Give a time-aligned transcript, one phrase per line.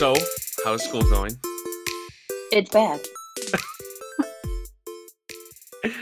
[0.00, 0.14] So,
[0.64, 1.32] how's school going?
[2.52, 3.02] It's bad.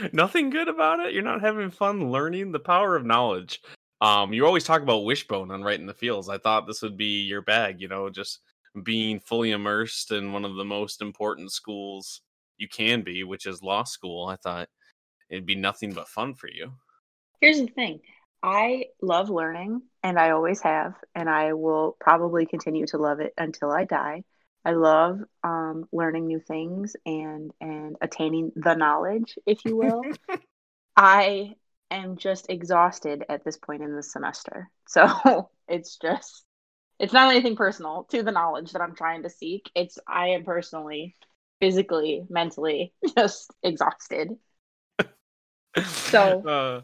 [0.13, 1.13] Nothing good about it.
[1.13, 3.59] You're not having fun learning the power of knowledge.
[3.99, 6.29] Um, you always talk about wishbone on right in the fields.
[6.29, 8.39] I thought this would be your bag, you know, just
[8.83, 12.21] being fully immersed in one of the most important schools
[12.55, 14.27] you can be, which is law school.
[14.27, 14.69] I thought
[15.29, 16.71] it'd be nothing but fun for you.
[17.41, 17.99] Here's the thing
[18.41, 23.33] I love learning, and I always have, and I will probably continue to love it
[23.37, 24.23] until I die.
[24.63, 30.01] I love um, learning new things and and attaining the knowledge, if you will.
[30.97, 31.55] I
[31.91, 36.45] am just exhausted at this point in the semester, so it's just
[36.99, 39.69] it's not anything personal to the knowledge that I'm trying to seek.
[39.75, 41.15] It's I am personally,
[41.59, 44.37] physically, mentally just exhausted.
[45.85, 46.81] So uh,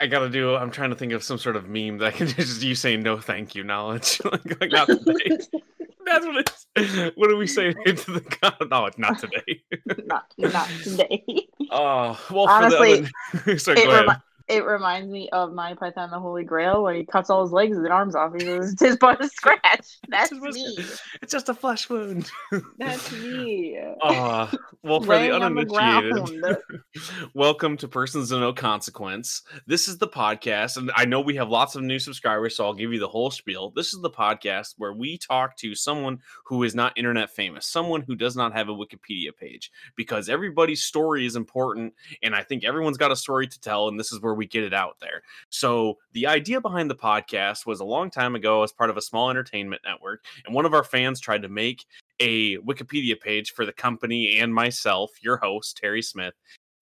[0.00, 0.54] I gotta do.
[0.54, 3.02] I'm trying to think of some sort of meme that I can just you saying
[3.02, 4.20] no, thank you, knowledge.
[4.32, 5.38] like, like not today.
[6.06, 6.36] That's what
[6.76, 7.16] it's.
[7.16, 8.56] What do we say to the god?
[8.70, 9.62] No, it's not today.
[10.06, 11.22] not not today.
[11.70, 14.06] Oh well, Honestly, for the sorry, it, go ahead.
[14.06, 17.52] remi- it reminds me of Monty Python the Holy Grail when he cuts all his
[17.52, 18.32] legs and arms off.
[18.34, 20.76] He says, "Tis but a scratch." That's It's me.
[21.22, 22.28] It's just a flesh wound.
[22.76, 23.78] That's me.
[24.02, 24.48] Uh,
[24.82, 26.56] well, for the Laying the uninitiated,
[27.34, 29.42] welcome to Persons of No Consequence.
[29.68, 32.74] This is the podcast, and I know we have lots of new subscribers, so I'll
[32.74, 33.70] give you the whole spiel.
[33.70, 38.02] This is the podcast where we talk to someone who is not internet famous, someone
[38.02, 42.64] who does not have a Wikipedia page, because everybody's story is important, and I think
[42.64, 45.22] everyone's got a story to tell, and this is where we get it out there.
[45.50, 49.02] So, the idea behind the podcast was a long time ago as part of a
[49.02, 51.84] small entertainment network, and one of our fans tried to make
[52.20, 56.34] a Wikipedia page for the company and myself, your host, Terry Smith.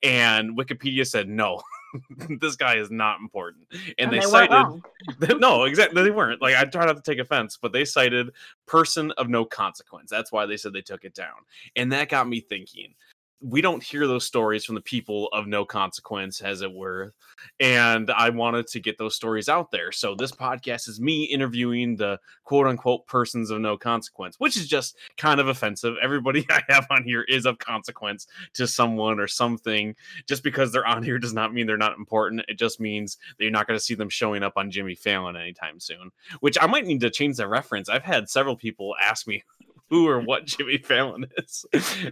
[0.05, 1.61] And Wikipedia said, no,
[2.41, 3.67] this guy is not important.
[3.99, 4.83] And, they, weren't
[5.19, 6.03] cited, no, exactly.
[6.03, 6.41] They weren't.
[6.41, 8.31] Like, I try not to take offense, but they cited
[8.67, 10.11] person of no consequence.
[10.11, 11.35] That's why they said they took it down.
[11.75, 12.95] And that got me thinking.
[13.41, 17.15] We don't hear those stories from the people of no consequence, as it were.
[17.61, 19.93] And I wanted to get those stories out there.
[19.93, 24.67] So this podcast is me interviewing the quote unquote persons of no consequence, which is
[24.67, 25.95] just kind of offensive.
[26.03, 29.95] Everybody I have on here is of consequence to someone or something.
[30.27, 32.43] Just because they're on here does not mean they're not important.
[32.49, 35.37] It just means that you're not going to see them showing up on Jimmy Fallon
[35.37, 36.11] anytime soon,
[36.41, 37.89] which I might need to change the reference.
[37.89, 39.45] I've had several people ask me
[39.91, 41.65] who or what Jimmy Fallon is.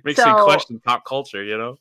[0.04, 1.78] makes me question pop culture, you know?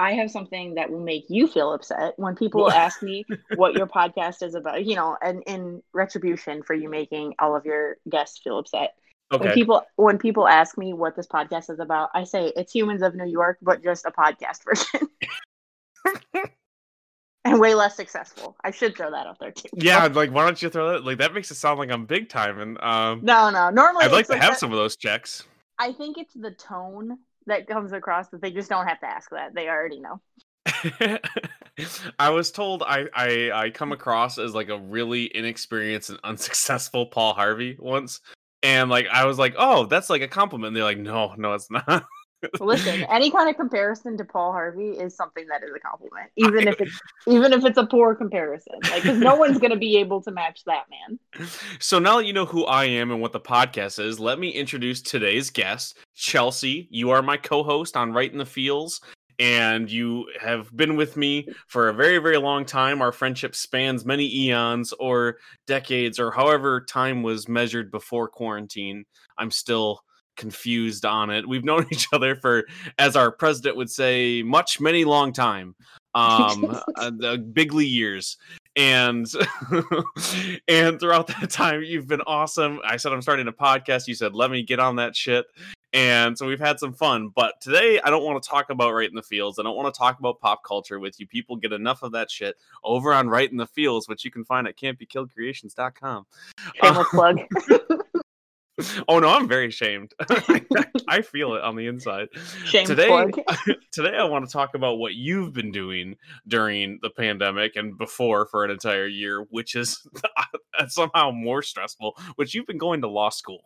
[0.00, 2.74] I have something that will make you feel upset when people What?
[2.74, 3.24] ask me
[3.56, 4.84] what your podcast is about.
[4.84, 8.94] You know, and in retribution for you making all of your guests feel upset.
[9.32, 9.44] Okay.
[9.44, 13.02] When people when people ask me what this podcast is about, I say it's Humans
[13.02, 15.08] of New York, but just a podcast version.
[17.48, 18.56] and way less successful.
[18.62, 19.68] I should throw that out there too.
[19.74, 21.04] Yeah, like why don't you throw that?
[21.04, 23.70] Like that makes it sound like I'm big time, and um, No, no.
[23.70, 25.44] Normally, I'd like to have that- some of those checks.
[25.78, 29.30] I think it's the tone that comes across that they just don't have to ask
[29.30, 29.54] that.
[29.54, 30.20] They already know.
[32.18, 37.06] I was told I, I I come across as like a really inexperienced and unsuccessful
[37.06, 38.20] Paul Harvey once,
[38.62, 40.68] and like I was like, oh, that's like a compliment.
[40.68, 41.86] And they're like, no, no, it's not.
[42.60, 46.68] Listen, any kind of comparison to Paul Harvey is something that is a compliment, even
[46.68, 48.74] if it's even if it's a poor comparison.
[48.90, 51.48] Like, because no one's gonna be able to match that man.
[51.80, 54.50] So now that you know who I am and what the podcast is, let me
[54.50, 56.86] introduce today's guest, Chelsea.
[56.90, 59.00] You are my co-host on Right in the Fields,
[59.40, 63.02] and you have been with me for a very, very long time.
[63.02, 69.04] Our friendship spans many eons or decades, or however time was measured before quarantine.
[69.38, 70.02] I'm still
[70.38, 71.46] confused on it.
[71.46, 72.66] We've known each other for,
[72.98, 75.74] as our president would say, much, many long time.
[76.14, 78.38] Um, uh, the bigly years.
[78.76, 79.26] And
[80.68, 82.80] and throughout that time you've been awesome.
[82.84, 84.06] I said i'm starting a podcast.
[84.06, 85.46] You said let me get on that shit.
[85.92, 87.32] And so we've had some fun.
[87.34, 89.58] But today i don't want to talk about right in the fields.
[89.58, 91.26] I don't want to talk about pop culture with you.
[91.26, 94.44] People get enough of that shit over on right in the fields which you can
[94.44, 96.26] find at can'tbekilledcreations.com
[96.80, 97.38] Shameless plug.
[99.08, 100.12] oh no i'm very ashamed
[101.08, 102.28] i feel it on the inside
[102.64, 103.32] Shameless today
[103.92, 106.16] today i want to talk about what you've been doing
[106.46, 110.06] during the pandemic and before for an entire year which is
[110.88, 113.62] somehow more stressful which you've been going to law school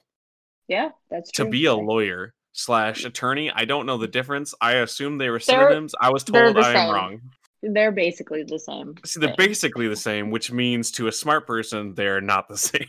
[0.69, 1.45] Yeah, that's true.
[1.47, 5.39] to be a lawyer slash attorney i don't know the difference i assume they were
[5.39, 6.95] They're- synonyms i was told the i am same.
[6.95, 7.21] wrong
[7.63, 8.95] They're basically the same.
[9.05, 9.47] see they're thing.
[9.49, 12.87] basically the same which means to a smart person they're not the same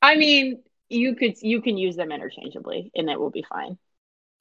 [0.00, 3.78] I mean, you could you can use them interchangeably, and it will be fine.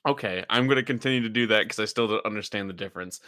[0.08, 3.20] Okay, I'm going to continue to do that because I still don't understand the difference.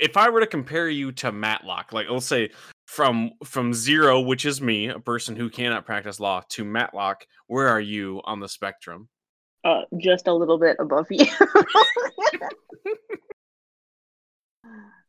[0.00, 2.50] If I were to compare you to Matlock, like let's say
[2.86, 7.68] from from zero, which is me, a person who cannot practice law, to Matlock, where
[7.68, 9.08] are you on the spectrum?
[9.64, 11.26] Uh, just a little bit above you.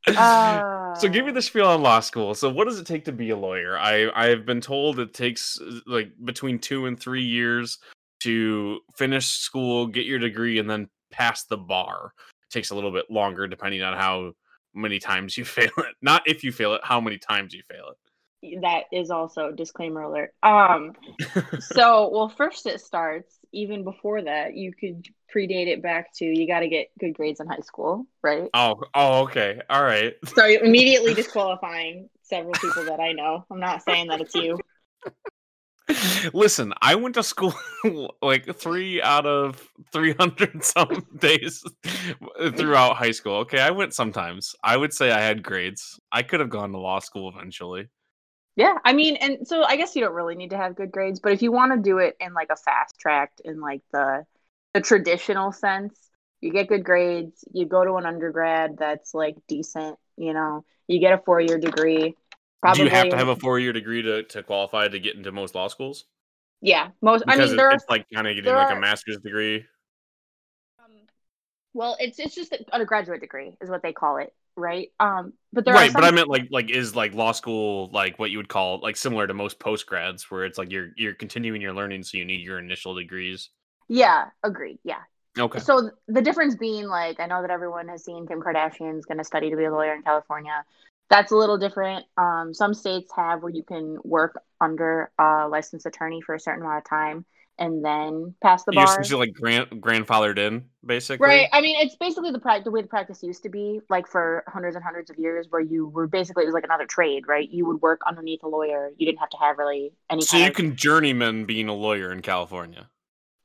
[0.08, 2.34] uh, So give me the spiel on law school.
[2.36, 3.78] So what does it take to be a lawyer?
[3.78, 7.80] I I've been told it takes uh, like between 2 and 3 years
[8.22, 12.14] to finish school, get your degree and then pass the bar.
[12.44, 14.34] It takes a little bit longer depending on how
[14.74, 15.96] many times you fail it.
[16.02, 17.98] Not if you fail it, how many times you fail it
[18.62, 20.34] that is also disclaimer alert.
[20.44, 20.94] Um,
[21.60, 23.39] so well, first it starts.
[23.52, 27.40] Even before that, you could predate it back to you got to get good grades
[27.40, 28.50] in high school, right?
[28.54, 29.62] oh, oh okay.
[29.70, 30.14] All right.
[30.36, 33.46] So immediately disqualifying several people that I know.
[33.52, 34.58] I'm not saying that it's you.
[36.34, 37.54] Listen, I went to school
[38.22, 41.64] like three out of 300 some days
[42.56, 43.38] throughout high school.
[43.38, 44.56] Okay, I went sometimes.
[44.64, 46.00] I would say I had grades.
[46.12, 47.88] I could have gone to law school eventually.
[48.56, 51.20] Yeah, I mean, and so I guess you don't really need to have good grades,
[51.20, 54.26] but if you want to do it in like a fast tracked in like the
[54.74, 55.98] the traditional sense,
[56.42, 61.00] you get good grades, you go to an undergrad that's like decent, you know, you
[61.00, 62.16] get a four year degree.
[62.74, 65.32] Do you have to have a four year degree to, to qualify to get into
[65.32, 66.06] most law schools?
[66.62, 67.26] Yeah, most.
[67.26, 69.66] Because I mean, there are it's like kind of getting like are- a master's degree.
[70.80, 70.92] Um,
[71.74, 74.92] well, it's it's just a, a graduate degree is what they call it, right?
[75.00, 78.20] Um, but there are right, but I meant like like is like law school like
[78.20, 81.14] what you would call like similar to most post grads where it's like you're you're
[81.14, 83.50] continuing your learning so you need your initial degrees.
[83.88, 85.02] yeah, agreed, yeah.
[85.38, 85.60] Okay.
[85.60, 89.24] So the difference being like I know that everyone has seen Kim Kardashian's going to
[89.24, 90.64] study to be a lawyer in California.
[91.10, 92.06] That's a little different.
[92.18, 96.62] Um, some states have where you can work under a licensed attorney for a certain
[96.62, 97.26] amount of time
[97.60, 98.94] and then pass the You're bar.
[98.94, 101.28] essentially like grand grandfathered in, basically.
[101.28, 101.48] Right.
[101.54, 104.44] I mean, it's basically the prac- the way the practice used to be, like for
[104.48, 107.50] hundreds and hundreds of years, where you were basically it was like another trade, right?
[107.50, 108.90] You would work underneath a lawyer.
[108.98, 110.22] You didn't have to have really any.
[110.22, 112.88] So you of- can journeyman being a lawyer in California.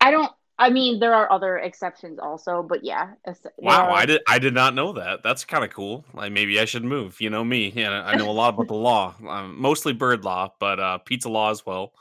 [0.01, 0.31] I don't.
[0.57, 3.15] I mean, there are other exceptions also, but yeah.
[3.57, 5.25] Wow, are- I did I did not know that.
[5.25, 6.05] That's kind of cool.
[6.15, 7.21] Like maybe I should move.
[7.21, 7.73] You know me.
[7.75, 9.15] Yeah, I know a lot about the law.
[9.29, 11.93] Um, mostly bird law, but uh, pizza law as well.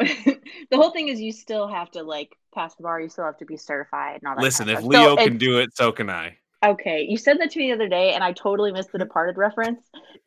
[0.70, 3.00] the whole thing is you still have to like pass the bar.
[3.00, 4.42] You still have to be certified and all that.
[4.42, 4.90] Listen, kind if of.
[4.90, 6.36] Leo So can do it, so can I.
[6.64, 9.36] okay, you said that to me the other day, and I totally missed the Departed
[9.38, 9.80] reference,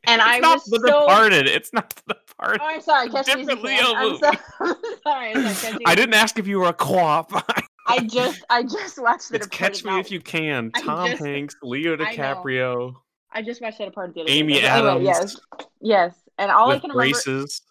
[0.06, 1.02] and It's I not was the so.
[1.02, 1.48] Departed.
[1.48, 2.62] It's not the Departed.
[2.62, 3.10] Oh, I'm sorry.
[3.10, 3.86] Catch me if you Different can.
[3.86, 4.31] Leo I'm, so,
[4.62, 5.34] I'm sorry.
[5.36, 5.78] I'm sorry.
[5.86, 7.31] I didn't ask if you were a co-op.
[7.88, 10.00] I just I just watched the it's Departed Catch Me now.
[10.00, 10.72] If You Can.
[10.72, 12.94] Tom just- Hanks, Leo DiCaprio,
[13.31, 14.62] I just watched that Departed the other Amy day.
[14.62, 15.40] But anyway, Adams yes,
[15.81, 17.62] yes, and all I with can remember braces.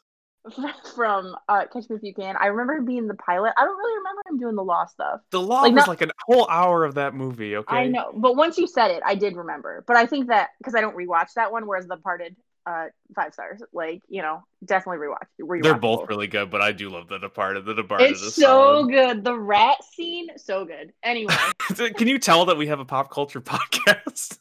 [0.94, 3.52] from uh, Catch Me If You Can, I remember him being the pilot.
[3.56, 5.20] I don't really remember him doing the law stuff.
[5.30, 7.56] The law Like, was not- like a whole hour of that movie.
[7.56, 9.84] Okay, I know, but once you said it, I did remember.
[9.86, 12.36] But I think that because I don't rewatch that one, whereas The Departed,
[12.66, 13.62] uh, five stars.
[13.72, 15.26] Like you know, definitely rewatch.
[15.40, 17.64] rewatch They're both really good, but I do love The Departed.
[17.64, 18.42] The Departed It's is so
[18.82, 18.90] solid.
[18.90, 19.24] good.
[19.24, 20.92] The rat scene, so good.
[21.02, 21.34] Anyway,
[21.96, 24.38] Can you tell that we have a pop culture podcast?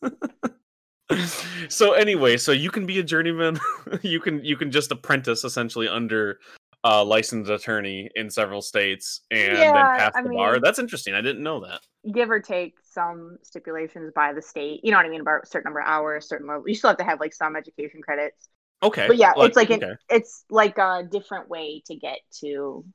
[1.69, 3.59] So anyway, so you can be a journeyman.
[4.01, 6.39] you can you can just apprentice essentially under
[6.83, 10.59] a licensed attorney in several states and Yeah, then pass I the bar.
[10.59, 11.13] That's interesting.
[11.13, 11.81] I didn't know that.
[12.11, 14.81] give or take some stipulations by the state.
[14.83, 16.67] You know what I mean about a certain number of hours, certain level.
[16.67, 18.49] You still have to have like some education credits.
[18.83, 19.05] Okay.
[19.07, 22.85] But yeah, it's like an, it's like a different way to get to.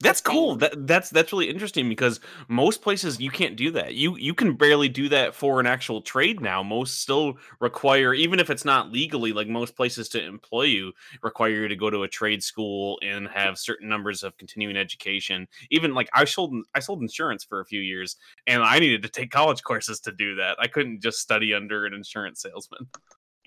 [0.00, 0.54] That's cool.
[0.54, 3.94] That that's that's really interesting because most places you can't do that.
[3.94, 6.62] You you can barely do that for an actual trade now.
[6.62, 10.92] Most still require, even if it's not legally, like most places to employ you,
[11.24, 15.48] require you to go to a trade school and have certain numbers of continuing education.
[15.70, 19.08] Even like I sold I sold insurance for a few years, and I needed to
[19.08, 20.58] take college courses to do that.
[20.60, 22.86] I couldn't just study under an insurance salesman.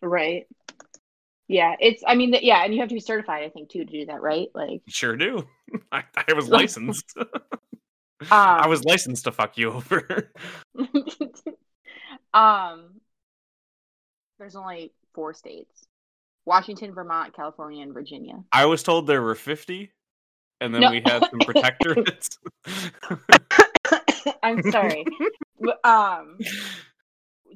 [0.02, 0.48] Right.
[1.52, 2.02] Yeah, it's.
[2.08, 4.22] I mean, yeah, and you have to be certified, I think, too, to do that,
[4.22, 4.48] right?
[4.56, 5.46] Like, Sure do.
[5.92, 7.14] I, I was licensed.
[7.18, 7.28] um,
[8.30, 10.32] I was licensed to fuck you over.
[12.34, 13.02] um,
[14.40, 15.84] there's only four states:
[16.46, 18.42] Washington, Vermont, California, and Virginia.
[18.54, 19.92] I was told there were 50,
[20.62, 20.92] and then No.
[20.92, 22.38] we had some protectorates.
[24.42, 25.06] I'm sorry.
[25.84, 26.38] Um,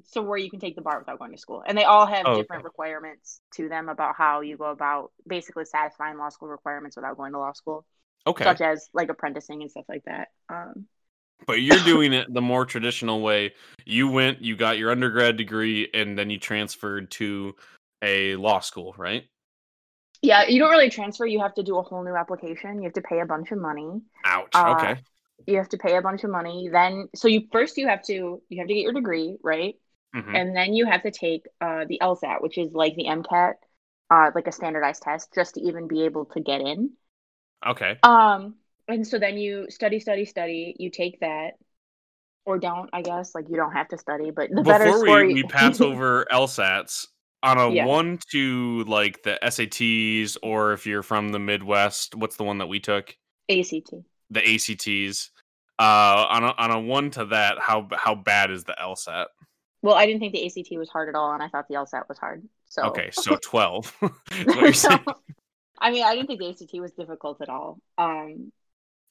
[0.07, 2.25] so where you can take the bar without going to school, and they all have
[2.25, 6.95] Oh, different requirements to them about how you go about basically satisfying law school requirements
[6.95, 7.85] without going to law school,
[8.27, 10.29] okay, such as like apprenticing and stuff like that.
[10.49, 10.87] Um,
[11.47, 13.53] but you're doing it the more traditional way.
[13.85, 17.55] You went, you got your undergrad degree, and then you transferred to
[18.01, 19.25] a law school, right?
[20.21, 21.25] yeah, you don't really transfer.
[21.25, 22.77] You have to do a whole new application.
[22.77, 24.01] You have to pay a bunch of money.
[24.25, 24.49] Ouch.
[24.53, 25.01] Uh, okay.
[25.45, 26.69] You have to pay a bunch of money.
[26.71, 29.75] Then, so you first you have to you have to get your degree, right?
[30.15, 30.35] Mhm.
[30.35, 33.55] and then you have to take uh, the LSAT, which is like the MCAT,
[34.09, 36.91] uh, like a standardized test, just to even be able to get in.
[37.65, 37.97] Okay.
[38.03, 38.55] Um,
[38.87, 40.75] and so then you study, study, study.
[40.79, 41.53] You take that,
[42.45, 42.89] or don't.
[42.93, 45.43] I guess like you don't have to study, but the better Before score we, we
[45.43, 47.07] pass over LSATs
[47.43, 47.85] on a Yeah.
[47.85, 52.67] one to like the SATs, or if you're from the Midwest, what's the one that
[52.67, 53.15] we took?
[53.49, 53.91] ACT.
[54.29, 55.31] The ACTs.
[55.77, 59.25] Uh, on a, on a one to that, how how bad is the LSAT?
[59.81, 62.07] Well, I didn't think the ACT was hard at all, and I thought the LSAT
[62.09, 62.43] was hard.
[62.67, 63.95] So Okay, so twelve.
[64.31, 64.99] is what you're saying.
[65.79, 67.79] I mean, I didn't think the ACT was difficult at all.
[67.97, 68.51] Um,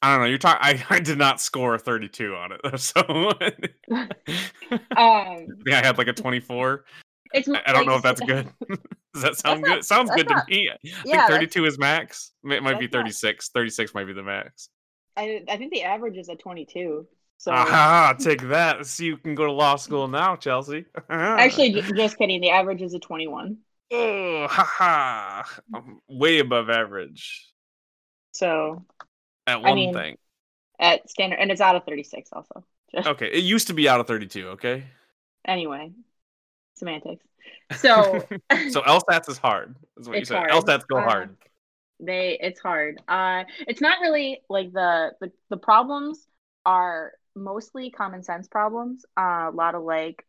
[0.02, 0.26] I don't know.
[0.26, 0.60] You're talking.
[0.62, 3.52] I, I did not score a 32 on it, so I
[5.40, 6.84] um, think I had like a 24.
[7.32, 7.48] it's.
[7.48, 8.50] I, I don't know if that's good.
[9.14, 9.78] Does that sound good?
[9.78, 10.68] It sounds good to not- me.
[10.70, 12.32] I Yeah, think 32 is max.
[12.44, 13.50] It might be that's not- 36.
[13.50, 14.68] 36 might be the max.
[15.16, 17.06] I, I think the average is a 22.
[17.38, 18.14] So Aha!
[18.18, 18.86] Take that.
[18.86, 20.86] See, you can go to law school now, Chelsea.
[21.10, 22.40] actually, just kidding.
[22.40, 23.58] The average is a 21.
[23.92, 25.42] oh, haha!
[25.74, 27.46] I'm way above average
[28.32, 28.84] So
[29.46, 30.16] at I one mean- thing.
[30.78, 32.64] at standard, and it's out of 36 also.
[33.06, 34.48] Okay, it used to be out of 32.
[34.50, 34.84] Okay,
[35.46, 35.90] Anyway,
[36.76, 37.24] semantics.
[37.76, 38.24] So
[38.70, 39.74] so LSATs is hard.
[39.98, 40.36] Is what you said.
[40.38, 40.50] hard.
[40.50, 41.36] LSATs go Uh, hard.
[42.00, 46.26] they it's hard uh it's not really like the the, the problems
[46.64, 50.24] are mostly common sense problems uh, a lot of like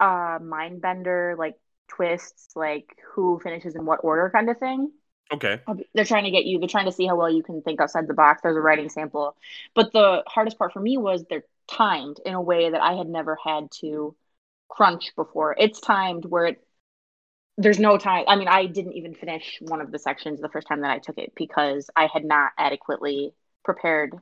[0.00, 1.54] uh mind bender like
[1.88, 4.90] twists like who finishes in what order kind of thing.
[5.32, 5.60] Okay.
[5.94, 8.06] they're trying to get you they're trying to see how well you can think outside
[8.06, 8.42] the box.
[8.42, 9.36] There's a writing sample.
[9.74, 13.08] But the hardest part for me was they're timed in a way that i had
[13.08, 14.14] never had to
[14.68, 15.56] crunch before.
[15.58, 16.64] It's timed where it
[17.58, 18.24] there's no time.
[18.28, 20.98] I mean i didn't even finish one of the sections the first time that i
[20.98, 23.32] took it because i had not adequately
[23.64, 24.14] prepared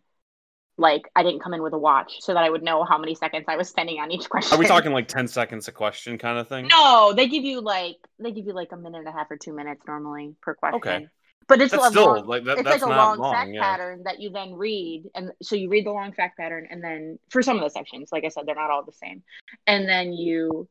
[0.77, 3.15] like i didn't come in with a watch so that i would know how many
[3.15, 6.19] seconds i was spending on each question Are we talking like 10 seconds a question
[6.19, 6.69] kind of thing?
[6.69, 9.37] no, they give you like they give you like a minute and a half or
[9.37, 10.77] two minutes normally per question.
[10.77, 11.07] Okay.
[11.47, 13.33] But it's That's a still long, like that, it's that's like a long, long.
[13.35, 13.61] fact yeah.
[13.61, 17.19] pattern that you then read, and so you read the long fact pattern, and then
[17.29, 19.23] for some of the sections, like I said, they're not all the same,
[19.67, 20.69] and then you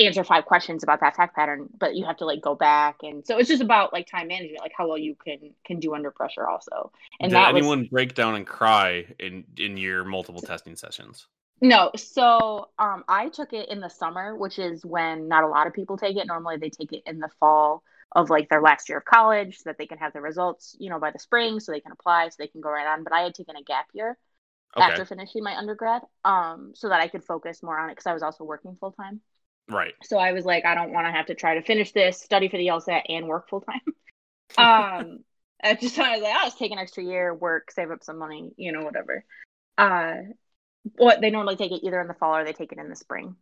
[0.00, 3.26] answer five questions about that fact pattern, but you have to like go back, and
[3.26, 6.10] so it's just about like time management, like how well you can can do under
[6.10, 6.92] pressure, also.
[7.20, 11.28] And Did that was anyone break down and cry in in your multiple testing sessions?
[11.60, 15.66] No, so um, I took it in the summer, which is when not a lot
[15.66, 16.26] of people take it.
[16.26, 17.82] Normally, they take it in the fall
[18.12, 20.88] of like their last year of college, so that they can have the results, you
[20.88, 23.02] know, by the spring, so they can apply, so they can go right on.
[23.02, 24.16] But I had taken a gap year
[24.76, 24.98] Okay.
[24.98, 28.14] after finishing my undergrad, um, so that I could focus more on it because I
[28.14, 29.20] was also working full time.
[29.68, 29.94] Right.
[30.02, 32.48] So I was like, I don't want to have to try to finish this, study
[32.48, 33.80] for the LSAT, and work full time.
[34.58, 35.18] um,
[35.62, 38.18] I just I was like, I'll just take an extra year, work, save up some
[38.18, 39.24] money, you know, whatever.
[39.76, 40.14] Uh,
[40.96, 42.96] what they normally take it either in the fall or they take it in the
[42.96, 43.36] spring.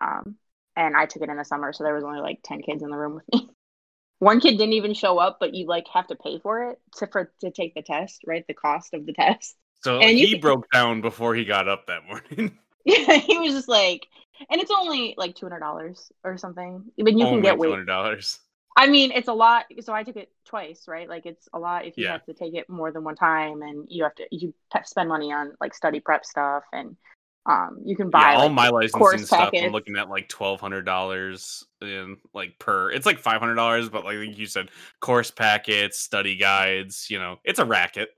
[0.00, 0.36] Um,
[0.76, 2.90] and I took it in the summer, so there was only like ten kids in
[2.90, 3.48] the room with me.
[4.18, 7.08] One kid didn't even show up, but you like have to pay for it to
[7.08, 8.44] for to take the test, right?
[8.46, 9.56] The cost of the test.
[9.82, 12.56] So And he can- broke down before he got up that morning.
[12.84, 14.06] Yeah, he was just like,
[14.50, 16.84] and it's only like two hundred dollars or something.
[16.98, 18.40] But you can get two hundred dollars.
[18.76, 19.66] I mean, it's a lot.
[19.80, 21.08] So I took it twice, right?
[21.08, 22.12] Like it's a lot if you Yeah.
[22.12, 25.32] have to take it more than one time, and you have to you spend money
[25.32, 26.96] on like study prep stuff, and
[27.44, 29.52] um, you can buy Yeah, all like, my licensing stuff.
[29.60, 32.90] I'm looking at like twelve hundred dollars in like per.
[32.90, 34.70] It's like five hundred dollars, but like you said,
[35.00, 37.08] course packets, study guides.
[37.10, 38.10] You know, it's a racket.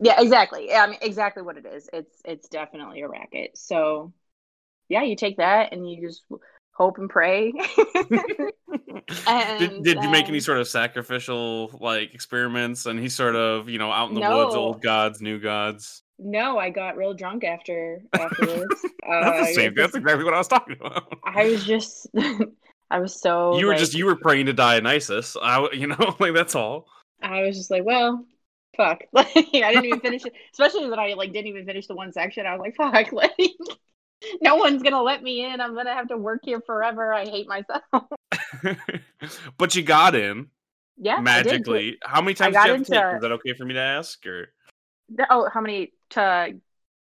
[0.00, 0.66] Yeah, exactly.
[0.68, 1.88] Yeah, I mean, exactly what it is.
[1.92, 3.56] It's it's definitely a racket.
[3.56, 4.12] So
[4.88, 6.24] yeah, you take that and you just
[6.72, 7.52] hope and pray.
[9.58, 12.86] did, did you make any sort of sacrificial like experiments?
[12.86, 16.02] And he's sort of you know out in the woods, old gods, new gods.
[16.18, 18.84] no, I got real drunk after afterwards.
[19.08, 19.74] uh, That's same.
[19.74, 21.12] That's exactly what I was talking about.
[21.24, 22.08] I was just.
[22.90, 23.58] I was so.
[23.58, 25.36] you were like, just you were praying to Dionysus.
[25.40, 26.86] I, you know like that's all.
[27.20, 28.24] I was just like, well,
[28.76, 29.02] fuck.
[29.12, 30.32] Like I didn't even finish it.
[30.52, 32.46] Especially that I like didn't even finish the one section.
[32.46, 33.32] I was like, fuck, like
[34.42, 35.60] no one's gonna let me in.
[35.60, 37.12] I'm gonna have to work here forever.
[37.12, 37.82] I hate myself.
[39.58, 40.48] but you got in
[40.98, 41.20] yeah.
[41.20, 41.96] Magically.
[42.02, 43.16] How many times did you have to take?
[43.16, 44.26] Is that okay for me to ask?
[44.26, 44.52] Or
[45.30, 46.54] Oh, how many to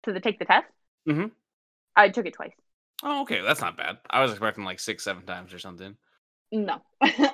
[0.04, 0.66] to the take the test?
[1.08, 1.26] Mm-hmm.
[1.96, 2.52] I took it twice.
[3.02, 3.98] oh, okay, that's not bad.
[4.08, 5.96] I was expecting like six, seven times or something.
[6.52, 6.82] No.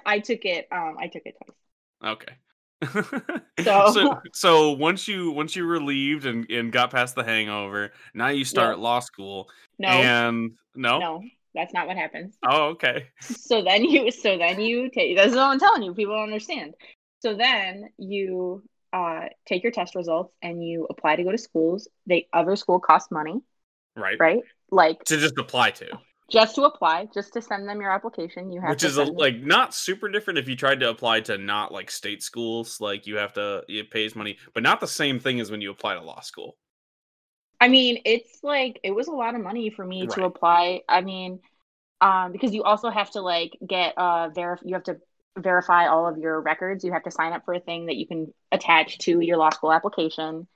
[0.07, 2.13] I took it um I took it twice.
[2.13, 2.35] Okay.
[2.83, 8.29] So- so so once you once you relieved and, and got past the hangover, now
[8.29, 9.49] you start law school.
[9.79, 9.89] No.
[9.89, 10.99] And no?
[10.99, 11.23] No.
[11.55, 12.37] That's not what happens.
[12.45, 13.07] Oh, okay.
[13.21, 16.75] so then you so then you take that's what i'm telling you people don't understand
[17.21, 18.63] so then you
[18.93, 22.79] uh, take your test results and you apply to go to schools they other school
[22.79, 23.41] costs money
[23.97, 24.19] Right.
[24.21, 25.99] right like To just apply to.
[26.31, 29.05] Just to apply just to send them your application you have Which to is a,
[29.05, 33.07] like not super different if you tried to apply to not like state schools, like
[33.07, 35.95] you have to it pays money, but not the same thing as when you apply
[35.95, 36.57] to law school.
[37.61, 40.83] I mean, it's like it was a lot of money for me to apply.
[40.89, 41.41] I mean,
[42.01, 44.97] um, because you also have to like get uh verif you have to
[45.39, 46.85] verify all of your records.
[46.85, 49.51] You have to sign up for a thing that you can attach to your law
[49.51, 50.47] school application.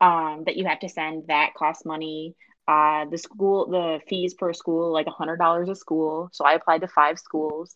[0.00, 1.28] Um, that you have to send.
[1.28, 2.34] That costs money.
[2.68, 6.28] Uh, the school, the fees per school, like a hundred dollars a school.
[6.32, 7.74] So I applied to five schools.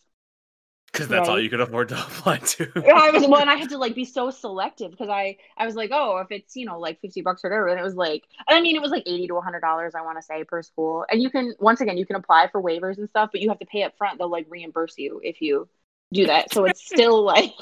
[0.93, 2.71] Because that's all you could afford to apply to.
[2.76, 5.75] I was well, and I had to like be so selective because I I was
[5.75, 8.25] like, oh, if it's you know like fifty bucks or whatever, and it was like,
[8.49, 11.05] I mean, it was like eighty to hundred dollars, I want to say per school,
[11.11, 13.59] and you can once again you can apply for waivers and stuff, but you have
[13.59, 14.19] to pay up front.
[14.19, 15.69] They'll like reimburse you if you
[16.12, 17.52] do that, so it's still like,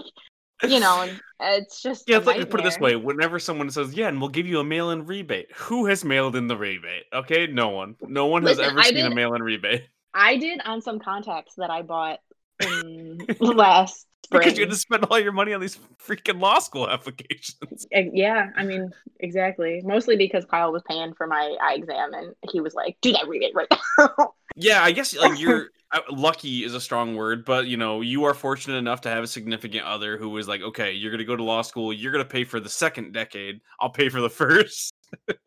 [0.71, 1.03] you know,
[1.41, 4.21] and it's just Yeah, it's like put it this way: whenever someone says, "Yeah, and
[4.21, 7.05] we'll give you a mail-in rebate," who has mailed in the rebate?
[7.13, 7.97] Okay, no one.
[8.01, 11.71] No one has ever I seen a mail-in rebate I did on some contacts that
[11.71, 12.21] I bought
[12.61, 16.89] in last because you had to spend all your money on these freaking law school
[16.91, 17.87] applications.
[17.91, 18.91] Yeah, I mean,
[19.21, 19.81] exactly.
[19.85, 23.29] Mostly because Kyle was paying for my eye exam, and he was like, "Do that
[23.29, 25.71] rebate right now." Yeah, I guess like you're
[26.11, 29.27] lucky is a strong word, but you know you are fortunate enough to have a
[29.27, 32.45] significant other who is like, okay, you're gonna go to law school, you're gonna pay
[32.45, 34.95] for the second decade, I'll pay for the first.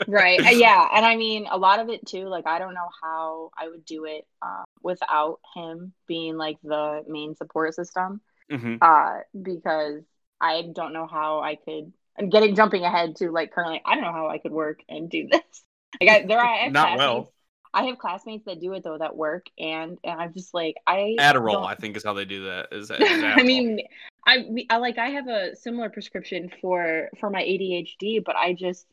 [0.08, 2.88] right uh, yeah and i mean a lot of it too like i don't know
[3.02, 8.76] how i would do it uh, without him being like the main support system hmm
[8.82, 10.04] uh because
[10.40, 14.04] i don't know how i could I'm getting jumping ahead to like currently i don't
[14.04, 15.64] know how i could work and do this
[16.02, 17.32] like I, there are Not well.
[17.74, 21.16] i have classmates that do it though that work and and i'm just like i
[21.20, 22.70] Adderall, don't- I think, is how they do that.
[22.72, 22.92] Is, is
[23.24, 23.82] I mean,
[24.26, 28.86] I, I like I have a similar prescription for for my ADHD, but I just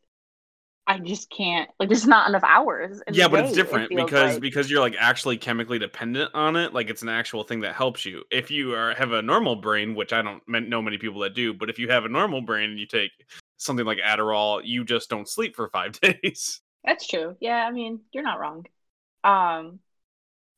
[0.87, 3.03] I just can't like there's not enough hours.
[3.07, 4.43] in the yeah, but it's day, it different feels because like.
[4.43, 6.75] because you're like actually chemically dependent on it.
[6.75, 8.23] Like it's an actual thing that helps you.
[8.31, 11.55] If you are have a normal brain, which I don't know many people that do,
[11.55, 13.13] but if you have a normal brain and you take
[13.57, 16.61] something like Adderall, you just don't sleep for five days.
[16.85, 17.37] that's true.
[17.41, 18.67] Yeah, I mean you're not wrong.
[19.23, 19.79] Um.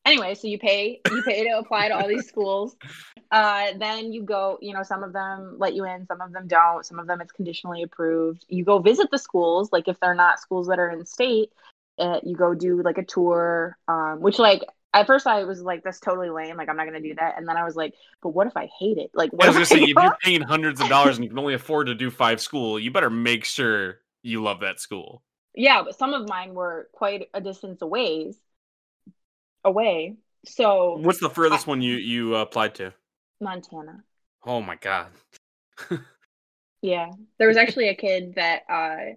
[0.07, 2.77] Anyway, so you pay you pay to apply to all these schools.
[3.29, 4.57] Uh, then you go.
[4.61, 6.85] You know, some of them let you in, some of them don't.
[6.85, 8.45] Some of them it's conditionally approved.
[8.47, 9.69] You go visit the schools.
[9.73, 11.51] Like if they're not schools that are in state,
[11.99, 13.77] uh, you go do like a tour.
[13.89, 16.55] Um, which like at first I was like, that's totally lame.
[16.55, 17.37] Like I'm not gonna do that.
[17.37, 17.93] And then I was like,
[18.23, 19.11] but what if I hate it?
[19.13, 21.29] Like what I was gonna if say, if you're paying hundreds of dollars and you
[21.29, 25.21] can only afford to do five school, you better make sure you love that school.
[25.53, 28.31] Yeah, but some of mine were quite a distance away.
[29.67, 30.15] Away.
[30.45, 32.93] So What's the furthest one you you applied to?
[33.39, 34.03] Montana.
[34.43, 35.11] Oh my god.
[36.81, 37.11] Yeah.
[37.37, 39.15] There was actually a kid that uh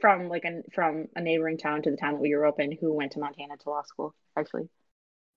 [0.00, 2.72] from like a from a neighboring town to the town that we grew up in
[2.72, 4.68] who went to Montana to law school, actually.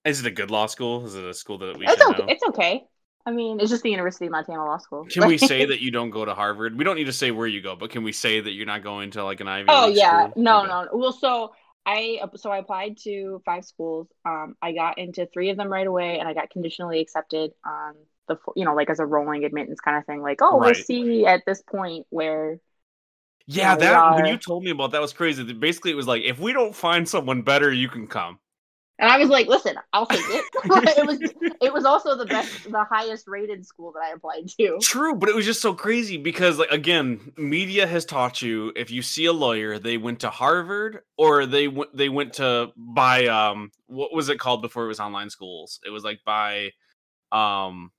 [0.06, 1.06] Is it a good law school?
[1.06, 2.24] Is it a school that we It's okay.
[2.24, 2.28] know?
[2.28, 2.84] It's okay.
[3.26, 5.06] I mean, it's just the University of Montana Law School.
[5.10, 6.78] Can we say that you don't go to Harvard?
[6.78, 8.84] We don't need to say where you go, but can we say that you're not
[8.84, 9.70] going to like an Ivy?
[9.70, 10.34] Oh yeah, school?
[10.36, 10.68] no, Okay.
[10.68, 10.88] no.
[10.94, 11.54] Well, so
[11.86, 14.08] I so I applied to five schools.
[14.26, 17.96] Um, I got into three of them right away, and I got conditionally accepted on
[18.28, 20.22] the you know like as a rolling admittance kind of thing.
[20.22, 20.62] Like, oh, Right.
[20.62, 22.60] we'll see at this point where
[23.46, 25.44] Yeah, we that when you told me about that was crazy.
[25.54, 28.40] Basically, it was like if we don't find someone better, you can come.
[29.00, 30.46] And I was like, listen, I'll take it.
[30.98, 31.20] it was
[31.62, 34.78] it was also the best the highest rated school that I applied to.
[34.82, 38.92] True, but it was just so crazy because, like, again, media has taught you if
[38.92, 43.26] you see a lawyer, they went to Harvard or they went they went to buy
[43.28, 45.80] um what was it called before it was online schools?
[45.86, 46.72] It was like by
[47.32, 47.92] um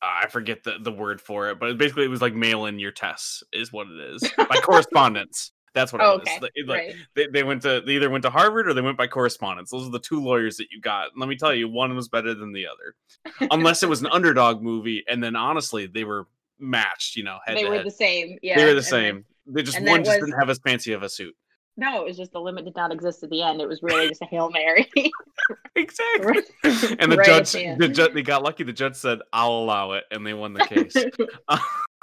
[0.00, 2.90] I forget the the word for it, but basically it was like mail in your
[2.90, 5.52] tests is what it is by correspondence.
[5.74, 6.22] That's what it Oh, was.
[6.28, 6.38] okay.
[6.40, 6.94] Like- like, right.
[7.14, 9.70] they, they went to they either went to Harvard or they went by correspondence.
[9.70, 11.12] Those are the two lawyers that you got.
[11.12, 14.08] And let me tell you, one was better than the other, unless it was an
[14.12, 15.02] underdog movie.
[15.08, 16.26] And then honestly, they were
[16.58, 17.16] matched.
[17.16, 17.86] You know, head They were head.
[17.86, 18.38] the same.
[18.42, 18.56] Yeah.
[18.56, 19.24] they were the and then- same.
[19.46, 21.34] they just one just was- didn't have as fancy of a suit.
[21.78, 23.60] no, it was just the limit did not exist at the end.
[23.62, 24.90] It was really just a Hail Mary.
[25.74, 26.36] Exactly.
[27.00, 28.62] And the Right judge, the judge, they got lucky.
[28.62, 30.94] The judge said, "I'll allow it," and they won the case.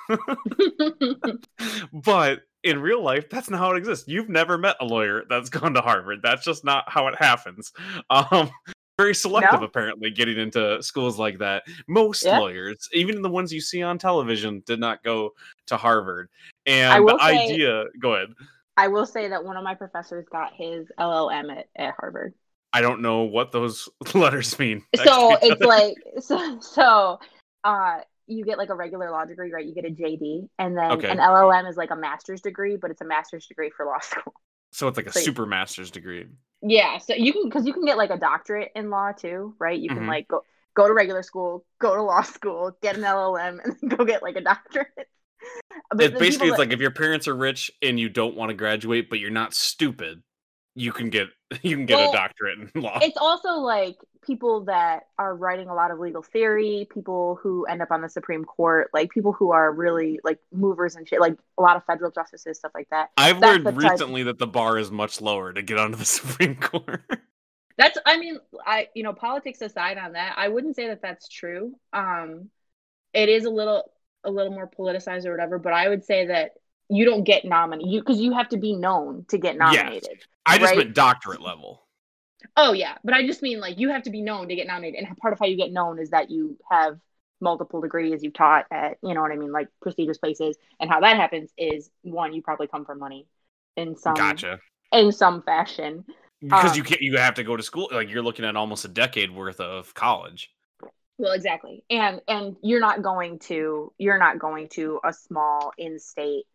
[1.94, 4.08] but in real life, that's not how it exists.
[4.08, 6.20] You've never met a lawyer that's gone to Harvard.
[6.24, 7.72] That's just not how it happens.
[8.10, 8.50] Um,
[8.98, 9.66] very selective, No.
[9.66, 11.64] apparently, getting into schools like that.
[11.88, 12.38] Most Yeah.
[12.40, 15.32] lawyers, even the ones you see on television, did not go
[15.68, 16.28] to Harvard.
[16.66, 18.34] And the say- idea, go ahead.
[18.76, 22.34] I will say that one of my professors got his LLM at, at Harvard.
[22.74, 24.84] I don't know what those letters mean.
[24.96, 27.20] So it's like so so
[27.64, 29.66] uh you get like a regular law degree, right?
[29.66, 31.10] You get a JD, and then Okay.
[31.10, 34.34] an LLM is like a master's degree, but it's a master's degree for law school.
[34.72, 36.28] so it's like a so- super master's degree.
[36.62, 39.80] Yeah, so you can because you can get like a doctorate in law too, right?
[39.80, 40.08] You can Mhm.
[40.08, 40.44] like go
[40.76, 44.22] go to regular school, go to law school, get an LLM, and then go get
[44.24, 44.88] like a doctorate.
[45.92, 48.50] But It basically it's that- like if your parents are rich and you don't want
[48.50, 50.22] to graduate, but you're not stupid,
[50.76, 51.28] you can get
[51.64, 53.00] you can get Well, a doctorate in law.
[53.02, 53.96] it's also like
[54.30, 58.10] people that are writing a lot of legal theory, people who end up on the
[58.10, 61.84] Supreme Court, like people who are really like movers and shit, like a lot of
[61.86, 63.10] federal justices, stuff like that.
[63.18, 65.98] I've that's learned the type- recently that the bar is much lower to get onto
[65.98, 67.02] the Supreme Court.
[67.76, 68.38] That's, I mean,
[68.68, 71.74] I, you know, politics aside on that, I wouldn't say that that's true.
[71.92, 72.50] Um,
[73.14, 73.92] it is a little,
[74.24, 76.52] a little more politicized or whatever, but I would say that
[76.88, 79.58] you don't get nominated you because you have to be known to get Yes.
[79.58, 80.24] nominated.
[80.46, 80.78] I just Right.
[80.78, 81.84] meant doctorate level.
[82.56, 85.08] Oh yeah, but I just mean like you have to be known to get nominated,
[85.08, 87.00] and part of how you get known is that you have
[87.42, 90.58] multiple degrees you've taught at, you know what I mean, like prestigious places.
[90.80, 93.28] And how that happens is one, you probably come from money
[93.78, 94.60] in some Gotcha.
[94.92, 96.06] in some fashion.
[96.42, 98.86] Because Um, you can't you have to go to school like you're looking at almost
[98.86, 100.50] a decade worth of college.
[101.18, 106.46] Well, exactly, and and you're not going to you're not going to a small in-state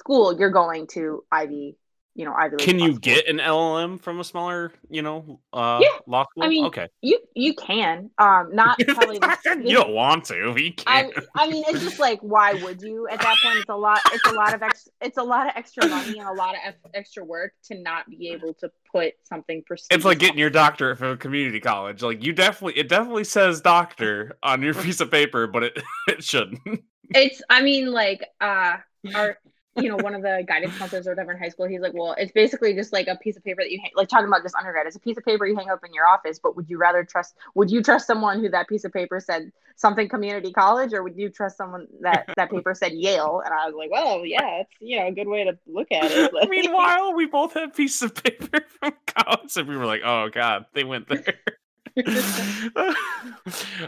[0.00, 0.38] school.
[0.38, 1.76] You're going to Ivy,
[2.14, 2.56] you know, Ivy.
[2.56, 6.44] League Can you get an LLM from a smaller, you know, uh Yeah, law school?
[6.44, 6.88] I mean, okay.
[7.02, 11.12] you you can um not probably the, you don't want to, you I, can.
[11.34, 13.08] I mean, it's just like, why would you?
[13.08, 14.00] At that point, it's a lot.
[14.12, 16.60] It's a lot of ex, It's a lot of extra money and a lot of
[16.64, 19.96] ex- extra work to not be able to put something prestigious.
[19.96, 22.02] It's like getting your doctorate from a community college.
[22.02, 26.22] Like you definitely, it definitely says doctor on your piece of paper, but it it
[26.22, 26.60] shouldn't.
[27.10, 27.42] It's.
[27.50, 28.76] I mean, like, uh,
[29.14, 29.38] our,
[29.76, 32.14] you know, one of the guidance counselors or whatever in high school, he's like, well,
[32.18, 34.54] it's basically just like a piece of paper that you hang, like talking about just
[34.54, 34.86] undergrad.
[34.86, 36.38] It's a piece of paper you hang up in your office.
[36.38, 37.34] But would you rather trust?
[37.54, 41.16] Would you trust someone who that piece of paper said something community college, or would
[41.16, 43.42] you trust someone that that paper said Yale?
[43.44, 46.10] And I was like, well, yeah, it's you know a good way to look at
[46.10, 46.32] it.
[46.32, 50.28] Like- Meanwhile, we both had pieces of paper from college, and we were like, "Oh
[50.32, 51.34] God, they went there."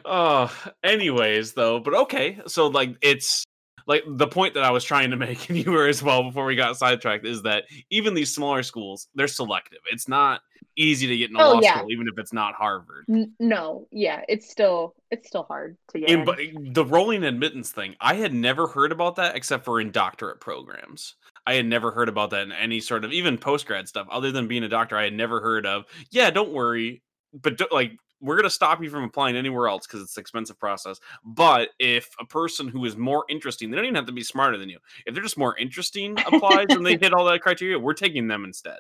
[0.05, 0.53] oh,
[0.85, 2.41] anyways, though, but okay.
[2.47, 3.45] So, like, it's
[3.87, 6.45] like the point that I was trying to make, and you were as well before
[6.45, 9.79] we got sidetracked, is that even these smaller schools, they're selective.
[9.91, 10.41] It's not
[10.77, 11.79] easy to get into Oh, law yeah.
[11.79, 13.07] school, even if it's not Harvard.
[13.09, 16.11] N- no, yeah, it's still it's still hard to get.
[16.11, 16.25] And in.
[16.25, 20.41] but the rolling admittance thing, I had never heard about that except for in doctorate
[20.41, 21.15] programs.
[21.47, 24.09] I had never heard about that in any sort of even post grad stuff.
[24.11, 25.85] Other than being a doctor, I had never heard of.
[26.11, 30.03] Yeah, don't worry, but do, like we're gonna stop you from applying anywhere else because
[30.03, 30.99] it's an expensive process.
[31.25, 34.57] But if a person who is more interesting, they don't even have to be smarter
[34.57, 34.79] than you.
[35.07, 38.45] If they're just more interesting applies and they hit all that criteria, we're taking them
[38.45, 38.79] instead.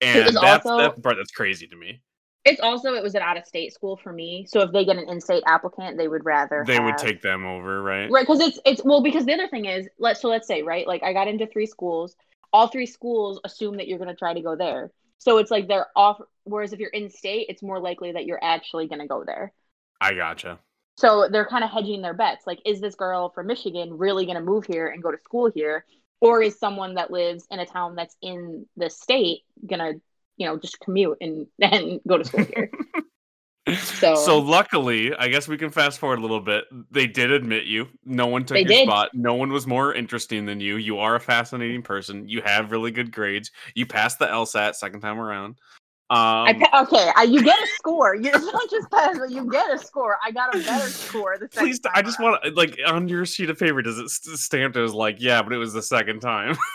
[0.00, 2.00] And that's also- that's part that's crazy to me.
[2.44, 4.46] it's also it was an out of state school for me.
[4.48, 7.44] So if they get an in state applicant, they would rather They would take them
[7.44, 8.08] over, right?
[8.10, 10.86] right because it's it's well because the other thing is let's so let's say right
[10.86, 12.14] like I got into three schools.
[12.52, 14.92] All three schools assume that you're going to try to go there.
[15.18, 16.20] So it's like they're off.
[16.44, 19.52] Whereas if you're in state, it's more likely that you're actually going to go there.
[20.00, 20.58] I gotcha.
[20.96, 22.46] So they're kind of hedging their bets.
[22.46, 25.50] Like, is this girl from Michigan really going to move here and go to school
[25.54, 25.84] here?
[26.20, 30.00] Or is someone that lives in a town that's in the state going to,
[30.38, 32.70] you know, just commute and, and go to school here?
[33.74, 36.64] So, So- luckily, I guess we can fast forward a little bit.
[36.90, 37.88] They did admit you.
[38.04, 38.86] No one took your did.
[38.86, 39.10] spot.
[39.12, 40.76] No one was more interesting than you.
[40.76, 42.28] You are a fascinating person.
[42.28, 43.50] You have really good grades.
[43.74, 45.56] You passed the LSAT second time around.
[46.08, 48.14] I Um, pa- okay, I, you get a score.
[48.14, 50.16] You not just pass, but you get a score.
[50.24, 53.08] I got a better score the second please, time I just want to like on
[53.08, 53.82] your sheet of paper.
[53.82, 56.56] Does it st- stamped as like yeah, but it was the second time?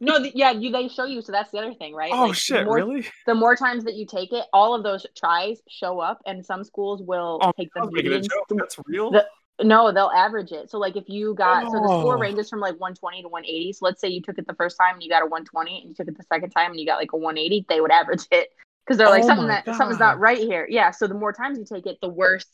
[0.00, 1.20] No, th- yeah, you they show you.
[1.22, 2.10] So that's the other thing, right?
[2.12, 3.06] oh Like, the shit, more- really?
[3.26, 6.64] The more times that you take it, all of those tries show up, and some
[6.64, 7.90] schools will Oh, take them.
[7.92, 8.28] the.
[8.50, 9.10] That's real.
[9.10, 9.26] the-
[9.62, 10.70] No, they'll average it.
[10.70, 12.20] So like if you got so the score Oh.
[12.20, 13.72] ranges from like 120 to 180.
[13.72, 15.88] So let's say you took it the first time and you got a 120 and
[15.88, 18.26] you took it the second time and you got like a 180, they would average
[18.30, 18.50] it
[18.84, 20.66] because they're like Oh something that something's not right here.
[20.68, 22.44] Yeah, so the more times you take it, the worse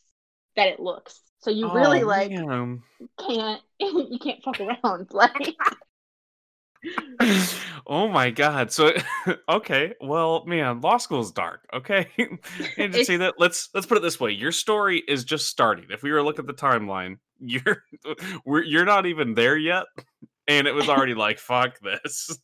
[0.55, 1.21] that it looks.
[1.41, 2.83] So you really Oh, like man.
[3.19, 5.57] can't you can't fuck around like
[7.87, 8.93] oh my god so
[9.49, 12.09] okay well man law school is dark okay
[12.79, 15.87] and to say that let's let's put it this way your story is just starting
[15.91, 17.85] if we were to look at the timeline you're
[18.45, 19.85] we're, you're not even there yet
[20.49, 22.39] and it was already like fuck this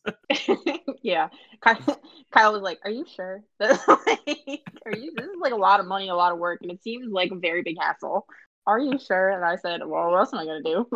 [1.01, 1.29] yeah.
[1.61, 1.99] Kyle,
[2.31, 3.43] Kyle was like, "Are you sure?
[3.59, 3.79] Like,
[4.85, 5.13] are you?
[5.15, 7.31] This is like a lot of money, a lot of work, and it seems like
[7.31, 8.25] a very big hassle.
[8.65, 10.87] Are you sure?" And I said, "Well, what else am I gonna do?"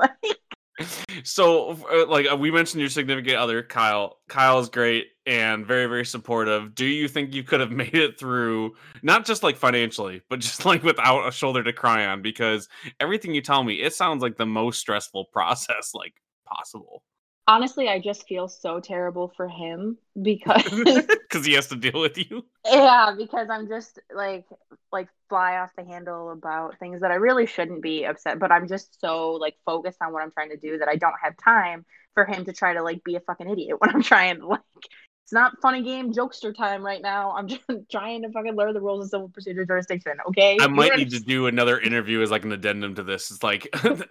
[1.24, 4.18] So uh, like uh, we mentioned your significant other kyle.
[4.28, 6.74] Kyle is great and very very supportive.
[6.76, 10.66] Do you think you could have made it through not just like financially but just
[10.66, 12.22] like without a shoulder to cry on?
[12.22, 12.68] Because
[13.00, 16.14] everything you tell me it sounds like the most stressful process like
[16.46, 17.04] possible
[17.48, 22.18] honestly, I just feel so terrible for him because because he has to deal with
[22.18, 22.46] you.
[22.66, 24.46] yeah, because I'm just like
[24.92, 28.68] like fly off the handle about things that I really shouldn't be upset, but I'm
[28.68, 31.86] just so like focused on what I'm trying to do that I don't have time
[32.14, 34.62] for him to try to like be a fucking idiot when I'm trying to like
[35.24, 37.32] it's not funny game jokester time right now.
[37.32, 40.14] I'm just trying to fucking learn the rules of civil procedure jurisdiction.
[40.28, 40.58] Okay.
[40.60, 43.32] I might need to do another interview as like an addendum to this.
[43.32, 43.68] It's like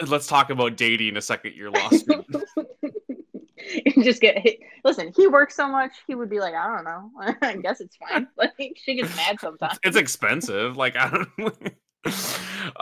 [0.06, 2.36] let's talk about dating a second year law student.
[4.02, 4.60] just get hit.
[4.84, 7.36] Listen, he works so much, he would be like, I don't know.
[7.42, 8.28] I guess it's fine.
[8.36, 9.78] Like she gets mad sometimes.
[9.82, 10.76] It's expensive.
[10.76, 11.74] Like I don't.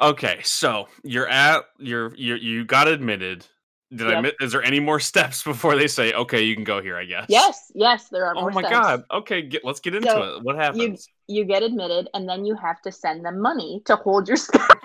[0.00, 3.46] okay, so you're at you're you you got admitted.
[3.92, 4.16] Did yep.
[4.16, 6.96] I miss, is there any more steps before they say okay you can go here?
[6.96, 7.26] I guess.
[7.29, 8.35] Yes, yes, there are.
[8.37, 8.72] Oh my steps.
[8.72, 9.05] god.
[9.12, 10.42] Okay, get, let's get into so it.
[10.44, 11.09] What happens?
[11.26, 14.37] You, you get admitted, and then you have to send them money to hold your
[14.37, 14.79] spot.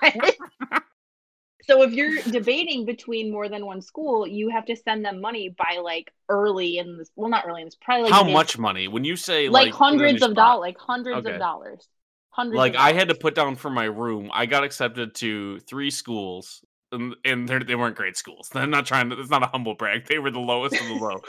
[1.68, 5.56] So if you're debating between more than one school, you have to send them money
[5.58, 7.10] by like early in this.
[7.16, 7.76] Well, not early in this.
[7.76, 8.88] Probably like how mid- much money?
[8.88, 11.34] When you say like, like hundreds of dollars, like hundreds okay.
[11.34, 11.88] of dollars.
[12.30, 12.58] Hundreds.
[12.58, 14.30] Like I had to put down for my room.
[14.34, 16.64] I got accepted to three schools.
[16.92, 18.50] And, and they weren't great schools.
[18.54, 19.20] I'm not trying to.
[19.20, 20.06] It's not a humble brag.
[20.06, 21.20] They were the lowest of the low,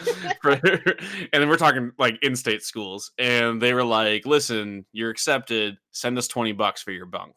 [1.33, 3.11] and then we're talking like in-state schools.
[3.19, 5.79] And they were like, "Listen, you're accepted.
[5.91, 7.35] Send us twenty bucks for your bunk."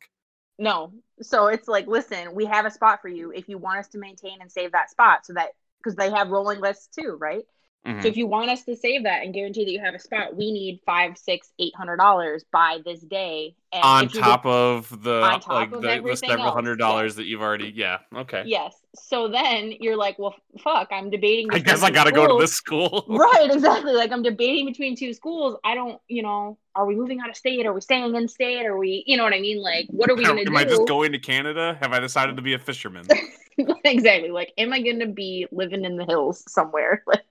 [0.59, 0.91] No.
[1.21, 3.97] So it's like, listen, we have a spot for you if you want us to
[3.97, 7.43] maintain and save that spot so that because they have rolling lists too, right?
[7.87, 8.01] Mm-hmm.
[8.01, 10.35] So if you want us to save that and guarantee that you have a spot,
[10.35, 13.55] we need five, six, eight hundred dollars by this day.
[13.71, 16.55] And on top of the top like of the, the, several else.
[16.55, 18.75] hundred dollars that you've already yeah okay yes.
[18.95, 21.47] So then you're like, well, fuck, I'm debating.
[21.51, 23.05] I guess I got to go to this school.
[23.09, 23.93] right, exactly.
[23.93, 25.57] Like I'm debating between two schools.
[25.63, 27.65] I don't, you know, are we moving out of state?
[27.65, 28.65] Are we staying in state?
[28.65, 29.61] Are we, you know what I mean?
[29.61, 30.51] Like, what are we going to do?
[30.51, 31.77] Am I just going to Canada?
[31.81, 33.05] Have I decided to be a fisherman?
[33.83, 34.31] exactly.
[34.31, 37.23] Like, am I going to be living in the hills somewhere, like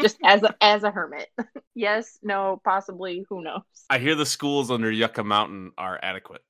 [0.00, 1.28] just as a, as a hermit?
[1.74, 3.24] yes, no, possibly.
[3.28, 3.62] Who knows?
[3.90, 6.42] I hear the schools under Yucca Mountain are adequate.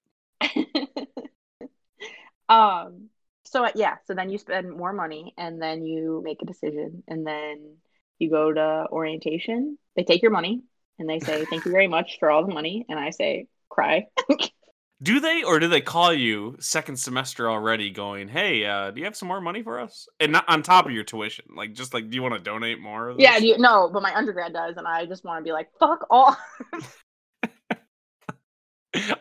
[2.48, 3.08] um.
[3.46, 3.96] So yeah.
[4.06, 7.76] So then you spend more money, and then you make a decision, and then
[8.18, 9.78] you go to orientation.
[9.96, 10.62] They take your money,
[10.98, 14.06] and they say, "Thank you very much for all the money," and I say, "Cry."
[15.02, 19.04] Do they, or do they call you second semester already, going, "Hey, uh, do you
[19.04, 21.92] have some more money for us?" And not on top of your tuition, like just
[21.92, 23.14] like, do you want to donate more?
[23.18, 26.06] Yeah, you, no, but my undergrad does, and I just want to be like, "Fuck
[26.10, 26.38] off."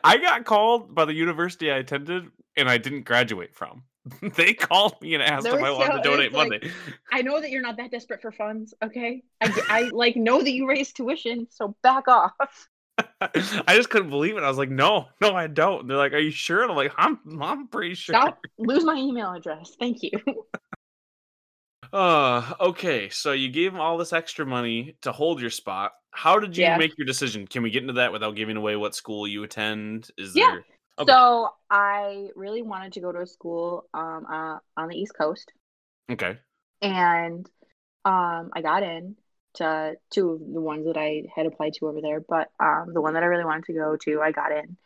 [0.04, 3.84] I got called by the university I attended, and I didn't graduate from.
[4.36, 6.60] they called me and asked if I wanted to donate money.
[6.62, 6.72] Like,
[7.12, 8.74] I know that you're not that desperate for funds.
[8.84, 12.34] Okay, I, I like know that you raised tuition, so back off.
[13.68, 14.44] I just couldn't believe it.
[14.44, 15.82] I was like, no, no, I don't.
[15.82, 16.62] And they're like, are you sure?
[16.62, 18.16] And I'm like, I'm, I'm pretty sure.
[18.16, 18.40] Stop.
[18.58, 19.76] Lose my email address.
[19.80, 20.12] Thank you.
[21.94, 23.10] uh, okay.
[23.10, 25.92] So you gave them all this extra money to hold your spot.
[26.12, 26.78] How did you yeah.
[26.78, 27.48] make your decision?
[27.48, 30.10] Can we get into that without giving away what school you attend?
[30.18, 30.52] Is yeah.
[30.52, 30.66] there?
[31.00, 31.12] Okay.
[31.12, 35.52] So I really wanted to go to a school um uh, on the East Coast.
[36.12, 36.38] Okay.
[36.82, 37.50] And
[38.06, 39.16] um I got in
[39.56, 43.02] to two of the ones that I had applied to over there, but um, the
[43.02, 44.78] one that I really wanted to go to, I got in,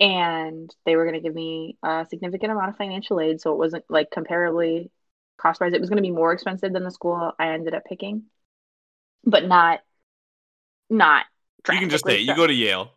[0.00, 3.58] and they were going to give me a significant amount of financial aid, so it
[3.58, 4.90] wasn't like comparably
[5.36, 7.84] cost wise, it was going to be more expensive than the school I ended up
[7.84, 8.24] picking,
[9.24, 9.80] but not
[10.90, 11.26] not.
[11.70, 12.92] You can just say you go to Yale.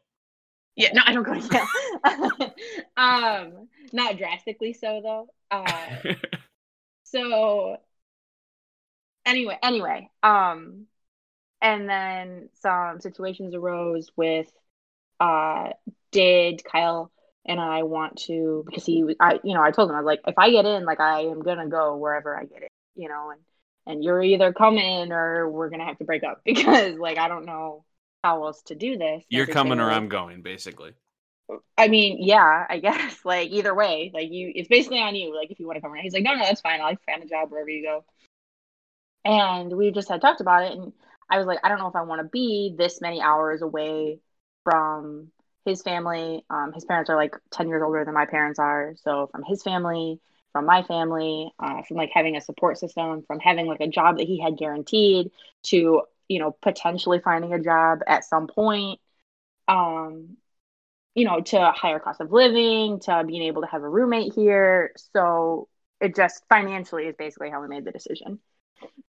[0.76, 1.66] Yeah, no, I don't go to
[2.06, 2.54] Yale.
[2.98, 5.30] um, not drastically so though.
[5.50, 6.14] Uh,
[7.04, 7.78] so
[9.26, 10.86] anyway, anyway, um,
[11.62, 14.52] and then some situations arose with
[15.20, 15.70] uh
[16.12, 17.12] did Kyle
[17.46, 20.22] and I want to because he I you know I told him I was like
[20.28, 23.32] if I get in like I am gonna go wherever I get it you know
[23.32, 23.42] and
[23.88, 27.46] and you're either coming or we're gonna have to break up because like I don't
[27.46, 27.86] know
[28.24, 29.24] how else to do this.
[29.30, 30.92] You're coming or I'm going basically.
[31.78, 35.36] I mean, yeah, I guess like either way, like you, it's basically on you.
[35.36, 36.82] Like if you want to come around, he's like, no, no, that's fine.
[36.82, 38.04] I'll find a job wherever you go.
[39.24, 40.94] And we just had talked about it, and
[41.30, 44.20] I was like, I don't know if I want to be this many hours away
[44.64, 45.30] from
[45.66, 46.46] his family.
[46.50, 48.94] Um, his parents are like 10 years older than my parents are.
[49.04, 50.20] So from his family,
[50.54, 54.18] from my family, uh, from like having a support system, from having like a job
[54.18, 55.32] that he had guaranteed
[55.64, 59.00] to, you know, potentially finding a job at some point,
[59.68, 60.38] um,
[61.16, 64.92] you know, to higher cost of living, to being able to have a roommate here.
[65.14, 65.68] So
[66.00, 68.40] it just financially is basically how we made the decision.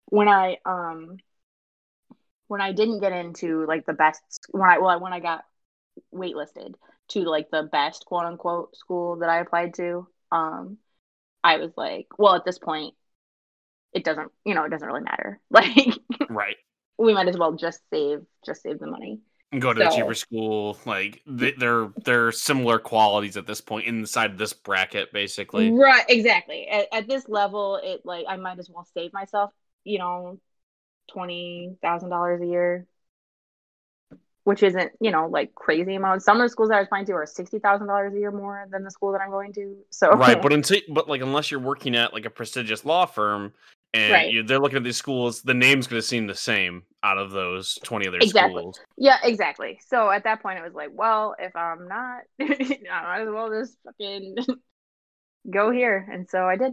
[0.07, 1.19] When I um
[2.49, 5.45] when I didn't get into like the best when I well when I got
[6.13, 6.75] waitlisted
[7.09, 10.79] to like the best quote unquote school that I applied to, um,
[11.45, 12.95] I was like, well, at this point,
[13.93, 15.41] it doesn't you know it doesn't really matter.
[15.51, 16.57] Like right.
[16.99, 19.21] we might as well just save just save the money.
[19.51, 23.87] And go to so, a cheaper school like they're they're similar qualities at this point
[23.87, 25.71] inside this bracket basically.
[25.71, 26.69] Right exactly.
[26.69, 29.51] At, at this level it like i might as well save myself
[29.85, 30.39] you know
[31.09, 32.87] twenty thousand dollars a year
[34.49, 36.23] which isn't you know like crazy amount.
[36.23, 38.31] Some of the schools that I was applying to are sixty thousand dollars a year
[38.31, 39.77] more than the school that I'm going to.
[39.91, 43.53] So right, but until but like unless you're working at like a prestigious law firm
[43.93, 44.33] and right.
[44.33, 47.31] you, they're looking at these schools, the name's going to seem the same out of
[47.31, 48.63] those twenty other exactly.
[48.63, 48.81] schools.
[48.97, 49.81] Yeah, exactly.
[49.87, 53.51] So at that point, it was like, well, if I'm not, I might as well
[53.51, 54.37] just fucking
[55.51, 56.73] go here, and so I did.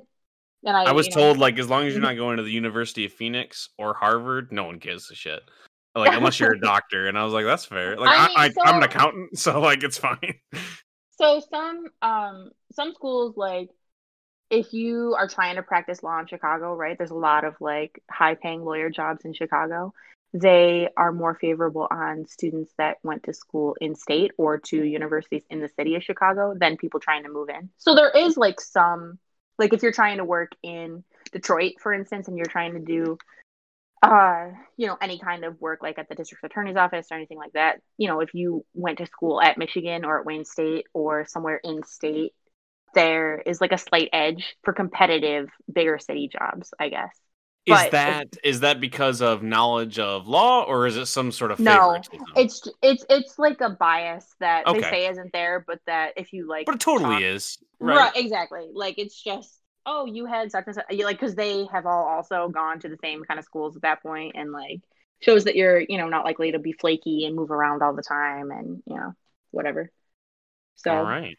[0.66, 2.52] And I, I was told know, like as long as you're not going to the
[2.52, 5.44] University of Phoenix or Harvard, no one gives a shit.
[5.96, 7.98] Like unless you're a doctor and i was like that's fair.
[7.98, 10.40] Like I, I, so, i'm an accountant so like it's fine.
[11.12, 13.70] So some um some schools like
[14.50, 18.02] if you are trying to practice law in chicago right there's a lot of like
[18.12, 19.94] high paying lawyer jobs in chicago.
[20.34, 25.44] They are more favorable on students that went to school in state or to universities
[25.50, 27.70] in the city of chicago than people trying to move in.
[27.78, 29.18] So there is like some
[29.58, 33.18] like if you're trying to work in detroit for instance and you're trying to do
[34.06, 37.40] uh, you know, any kind of work like at the district attorney's office or anything
[37.40, 40.86] like that, you know, if you went to school at Michigan or at Wayne State
[40.94, 42.34] or somewhere in state,
[42.94, 47.18] there is like a slight edge for competitive bigger city jobs, I guess.
[47.66, 51.50] Is but that is that because of knowledge of law or is it some sort
[51.50, 52.00] of no?
[52.36, 54.82] It's it's it's like a bias that okay.
[54.82, 57.98] they say isn't there, but that if you like, but it totally talk, is right?
[57.98, 58.12] right?
[58.16, 58.70] Exactly.
[58.72, 62.50] Like it's just oh, you had such and such, like, because they have all also
[62.50, 64.82] gone to the same kind of schools at that point, and like
[65.22, 68.04] shows that you're, you know, not likely to be flaky and move around all the
[68.04, 69.14] time, and you know,
[69.52, 69.92] whatever.
[70.76, 71.38] So, all right.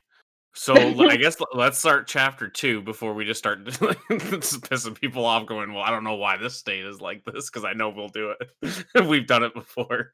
[0.56, 5.46] So I guess let's start chapter two before we just start pissing people off.
[5.46, 8.08] Going, well, I don't know why this state is like this because I know we'll
[8.08, 8.84] do it.
[9.06, 10.12] We've done it before,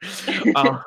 [0.57, 0.83] um,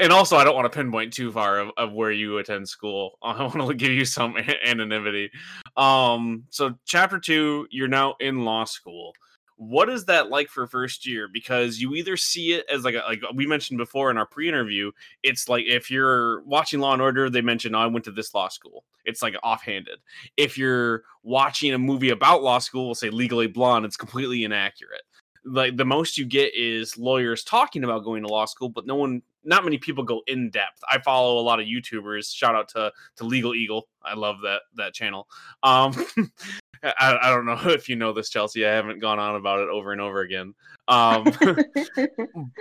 [0.00, 3.18] and also I don't want to pinpoint too far of, of, where you attend school.
[3.22, 5.30] I want to give you some anonymity.
[5.76, 9.14] Um, so chapter two, you're now in law school
[9.56, 11.28] what is that like for first year?
[11.32, 14.90] Because you either see it as like a, like we mentioned before in our pre-interview
[15.22, 18.34] it's like if you're watching law and order they mention oh, i went to this
[18.34, 18.84] law school.
[19.04, 19.98] It's like offhanded.
[20.36, 25.02] If you're watching a movie about law school we'll say legally blonde it's completely inaccurate
[25.44, 28.94] like the most you get is lawyers talking about going to law school but no
[28.94, 32.68] one not many people go in depth i follow a lot of youtubers shout out
[32.68, 35.28] to to legal eagle i love that that channel
[35.62, 35.94] um
[36.84, 38.66] I, I, don't know if you know this, Chelsea.
[38.66, 40.54] I haven't gone on about it over and over again.
[40.86, 41.24] Um,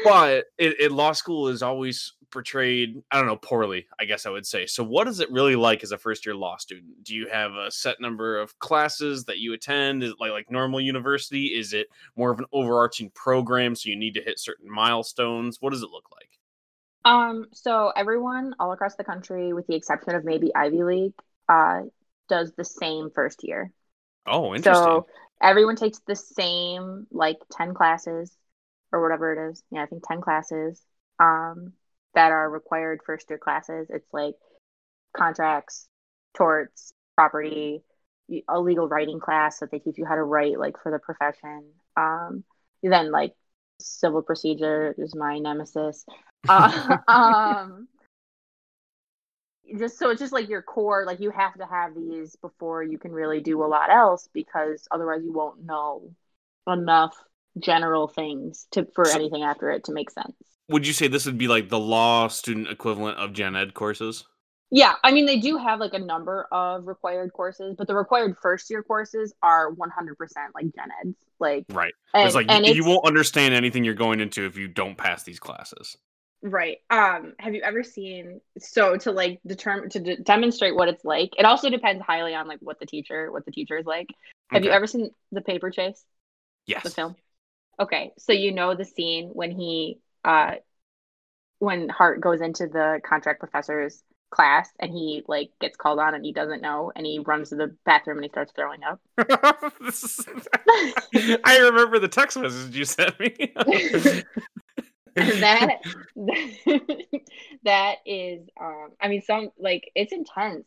[0.04, 4.30] but it, it, law school is always portrayed, I don't know, poorly, I guess I
[4.32, 4.65] would say.
[4.65, 7.04] So, what is it really like as a first year law student?
[7.04, 10.04] Do you have a set number of classes that you attend?
[10.04, 11.46] Is it like, like normal university?
[11.46, 13.76] Is it more of an overarching program?
[13.76, 15.58] So, you need to hit certain milestones?
[15.62, 16.30] What does it look like?
[17.06, 21.13] Um, so everyone all across the country, with the exception of maybe Ivy League,
[21.50, 21.82] uh,
[22.30, 23.72] does the same first year.
[24.26, 24.84] Oh, interesting.
[24.84, 25.08] So
[25.41, 28.36] everyone takes the same like 10 classes
[28.93, 29.63] or whatever it is.
[29.69, 30.82] Yeah, I think 10 classes
[31.19, 31.74] um,
[32.15, 33.88] that are required first year classes.
[33.89, 34.36] It's like
[35.15, 35.88] contracts,
[36.36, 37.84] torts, property,
[38.47, 41.63] a legal writing class that they teach you how to write like for the profession.
[41.97, 42.43] Um,
[42.82, 43.34] then like
[43.80, 46.06] civil procedure is my nemesis.
[46.49, 47.88] Uh, um,
[49.78, 52.97] just so it's just like your core like you have to have these before you
[52.97, 56.12] can really do a lot else because otherwise you won't know
[56.67, 57.15] enough
[57.60, 60.36] general things to for so, anything after it to make sense
[60.69, 64.26] would you say this would be like the law student equivalent of gen ed courses
[64.71, 68.36] yeah i mean they do have like a number of required courses but the required
[68.41, 69.78] first year courses are 100%
[70.56, 73.84] like gen eds like right and, it's like and you, it's, you won't understand anything
[73.84, 75.97] you're going into if you don't pass these classes
[76.45, 76.80] Right.
[76.89, 81.32] Um, have you ever seen so to like determine to de- demonstrate what it's like?
[81.38, 84.08] It also depends highly on like what the teacher what the teacher is like.
[84.49, 84.67] Have okay.
[84.67, 86.04] you ever seen The Paper Chase?
[86.67, 86.84] Yes.
[86.84, 87.15] The film.
[87.80, 90.56] Okay, so you know the scene when he uh
[91.60, 96.26] when Hart goes into the contract professor's class and he like gets called on and
[96.26, 99.00] he doesn't know and he runs to the bathroom and he starts throwing up.
[101.46, 103.54] I remember the text message you sent me.
[105.15, 105.78] that
[107.63, 110.65] that is um i mean some like it's intense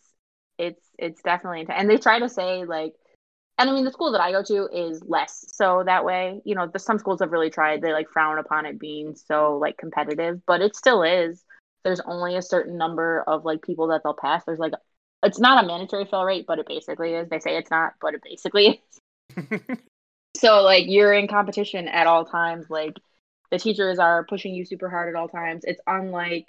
[0.56, 2.94] it's it's definitely intense and they try to say like
[3.58, 6.54] and i mean the school that i go to is less so that way you
[6.54, 9.76] know the some schools have really tried they like frown upon it being so like
[9.78, 11.44] competitive but it still is
[11.84, 14.72] there's only a certain number of like people that they'll pass there's like
[15.22, 18.14] it's not a mandatory fill rate but it basically is they say it's not but
[18.14, 18.80] it basically
[19.36, 19.60] is
[20.36, 22.66] So like you're in competition at all times.
[22.68, 22.94] Like
[23.50, 25.62] the teachers are pushing you super hard at all times.
[25.64, 26.46] It's unlike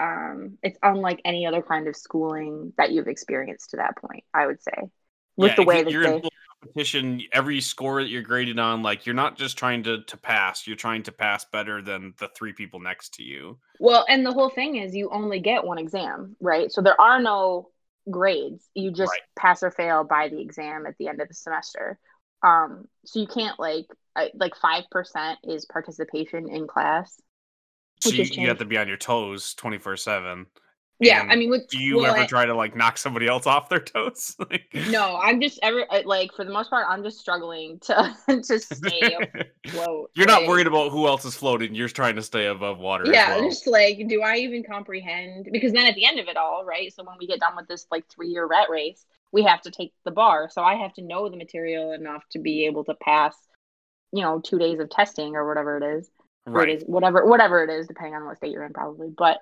[0.00, 4.46] um it's unlike any other kind of schooling that you've experienced to that point, I
[4.46, 4.90] would say.
[5.36, 6.30] With Yeah, the way that you're they in
[6.60, 10.66] competition, every score that you're graded on, like you're not just trying to to pass,
[10.66, 13.58] you're trying to pass better than the three people next to you.
[13.78, 16.70] Well, and the whole thing is you only get one exam, right?
[16.70, 17.70] So there are no
[18.10, 18.68] grades.
[18.74, 19.20] You just Right.
[19.36, 21.98] pass or fail by the exam at the end of the semester.
[22.42, 23.86] Um, so you can't like
[24.34, 27.20] like five percent is participation in class.
[27.98, 30.46] So you, you have to be on your toes 24 7.
[31.00, 33.26] Yeah, And I mean, with Do you well, ever I- try to like knock somebody
[33.26, 34.36] else off their toes?
[34.38, 38.16] Like- no, I'm just ever uh, like for the most part, I'm just struggling to
[38.42, 39.16] to stay
[39.66, 40.10] afloat.
[40.14, 41.74] You're not like- worried about who else is floating.
[41.74, 43.04] You're trying to stay above water.
[43.12, 43.48] yeah well.
[43.48, 46.92] just like do i even comprehend because then at the end of it all right
[46.94, 49.70] so when we get done with this like three year rat race we have to
[49.70, 52.94] take the bar so i have to know the material enough to be able to
[53.02, 53.34] pass
[54.12, 56.08] you know two days of testing or whatever it is
[56.46, 56.68] right.
[56.68, 59.38] it is whatever whatever it is depending on what state you're in probably but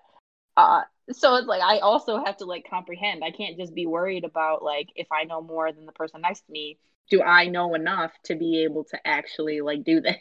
[0.57, 4.25] uh so it's like i also have to like comprehend i can't just be worried
[4.25, 6.79] about like if i know more than the person next to me
[7.11, 10.17] do i know enough to be able to actually like do this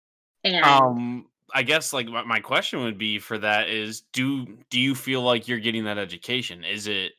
[0.44, 4.94] and Um, I guess like my, question would be for that is do do you
[4.94, 6.64] feel like you're getting that education?
[6.64, 7.12] Is it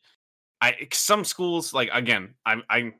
[0.61, 2.93] I some schools like again I'm I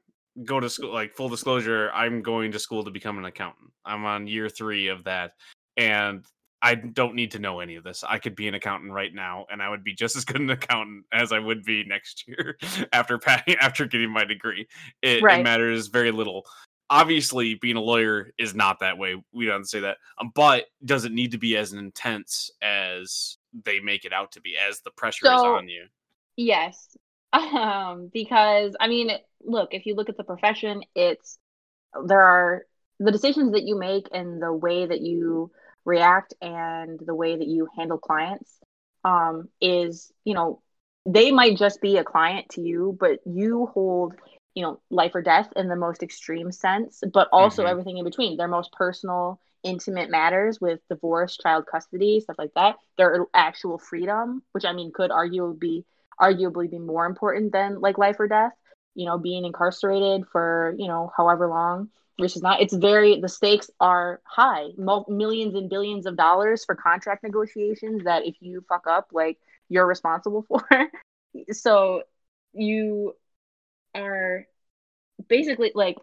[0.43, 3.71] go to school like full disclosure I'm going to school to become an accountant.
[3.85, 5.33] I'm on year three of that,
[5.77, 6.25] and
[6.61, 8.03] I don't need to know any of this.
[8.07, 10.49] I could be an accountant right now, and I would be just as good an
[10.49, 12.57] accountant as I would be next year
[12.93, 13.19] after
[13.59, 14.67] after getting my degree.
[15.01, 16.45] It, it matters very little
[16.89, 21.05] obviously being a lawyer is not that way we don't say that um, but does
[21.05, 24.91] it need to be as intense as they make it out to be as the
[24.91, 25.85] pressure is on you
[26.35, 26.97] Yes.
[27.33, 29.09] Um, because I mean,
[29.41, 31.39] look, if you look at the profession, it's
[32.05, 32.65] there are
[32.99, 35.49] the decisions that you make and the way that you
[35.85, 38.59] react and the way that you handle clients
[39.03, 40.61] um is, you know,
[41.05, 44.13] they might just be a client to you, but you hold,
[44.55, 47.65] you know, life or death in the most extreme sense, but also Mhm.
[47.65, 48.37] everything in between.
[48.37, 52.75] Their most personal, intimate matters with divorce, child custody, stuff like that.
[52.97, 55.85] Their actual freedom, which I mean could arguably be
[56.21, 58.51] arguably be more important than like life or death
[58.95, 61.89] you know being incarcerated for you know however long
[62.19, 64.67] versus not it's very the stakes are high.
[64.77, 69.37] Mul- millions and billions of dollars for contract negotiations that if you fuck up like
[69.69, 70.63] you're responsible for.
[71.51, 72.03] So
[72.53, 73.15] you
[73.95, 74.45] are
[75.27, 75.97] basically like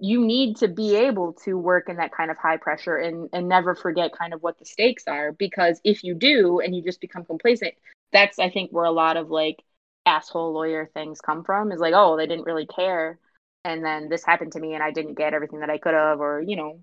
[0.00, 3.48] you need to be able to work in that kind of high pressure and and
[3.48, 5.32] never forget kind of what the stakes are.
[5.32, 7.74] Because if you do and you just become complacent
[8.14, 9.62] that's i think where a lot of like
[10.06, 13.18] asshole lawyer things come from is like oh they didn't really care
[13.64, 16.20] and then this happened to me and i didn't get everything that i could have
[16.20, 16.80] or you know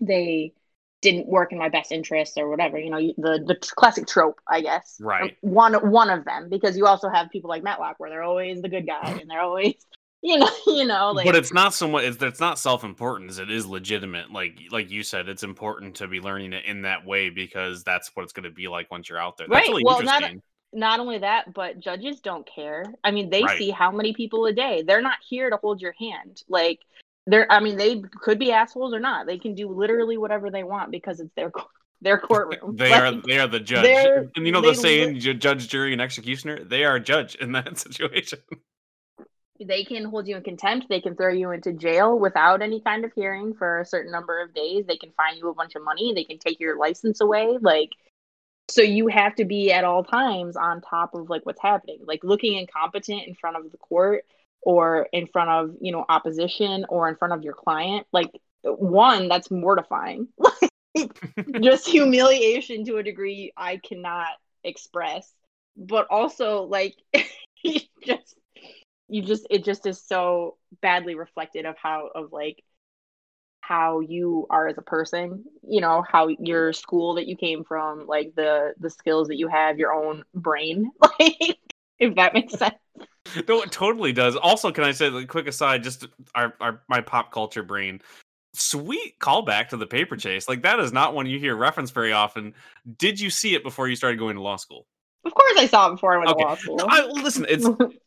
[0.00, 0.52] they
[1.02, 4.60] didn't work in my best interest or whatever you know the the classic trope i
[4.60, 5.36] guess Right.
[5.40, 8.68] one one of them because you also have people like matlock where they're always the
[8.68, 9.74] good guy and they're always
[10.22, 13.50] you know you know like but it's not so much it's, it's not self-importance it
[13.50, 17.30] is legitimate like like you said it's important to be learning it in that way
[17.30, 19.84] because that's what it's going to be like once you're out there that's Right, really
[19.84, 20.22] well, not-
[20.72, 22.84] not only that, but judges don't care.
[23.02, 23.58] I mean, they Right.
[23.58, 24.82] see how many people a day.
[24.86, 26.42] They're not here to hold your hand.
[26.48, 26.80] Like
[27.26, 29.26] they're I mean, they could be assholes or not.
[29.26, 31.52] They can do literally whatever they want because it's their
[32.02, 32.76] their courtroom.
[32.76, 35.92] they Like, are they are the judge and you know the saying ju- judge jury
[35.92, 38.38] and executioner they are judge in that situation
[39.64, 40.86] they can hold you in contempt.
[40.88, 44.42] They can throw you into jail without any kind of hearing for a certain number
[44.42, 44.84] of days.
[44.86, 46.12] They can fine you a bunch of money.
[46.14, 47.56] They can take your license away.
[47.60, 47.90] Like
[48.68, 52.00] so you have to be at all times on top of like what's happening.
[52.04, 54.24] Like looking incompetent in front of the court
[54.62, 58.06] or in front of, you know, opposition or in front of your client.
[58.12, 58.30] Like
[58.62, 60.28] one, that's mortifying.
[60.38, 60.70] Like
[61.60, 64.28] just humiliation to a degree I cannot
[64.64, 65.30] express.
[65.76, 66.96] But also like
[67.62, 68.34] you just
[69.08, 72.62] you just it just is so badly reflected of how of like
[73.66, 78.06] how you are as a person you know how your school that you came from
[78.06, 81.58] like the the skills that you have your own brain like
[81.98, 82.74] if that makes sense.
[83.48, 84.36] No it totally does.
[84.36, 88.00] Also can i say like quick aside just our, our my pop culture brain
[88.54, 90.28] sweet callback to the paper mm-hmm.
[90.28, 90.48] chase.
[90.48, 92.54] Like that is not one you hear reference very often.
[92.98, 94.86] Did you see it before you started going to law school?
[95.24, 96.42] Of course i saw it before i went Okay.
[96.42, 96.80] to law school.
[96.88, 97.66] I, listen it's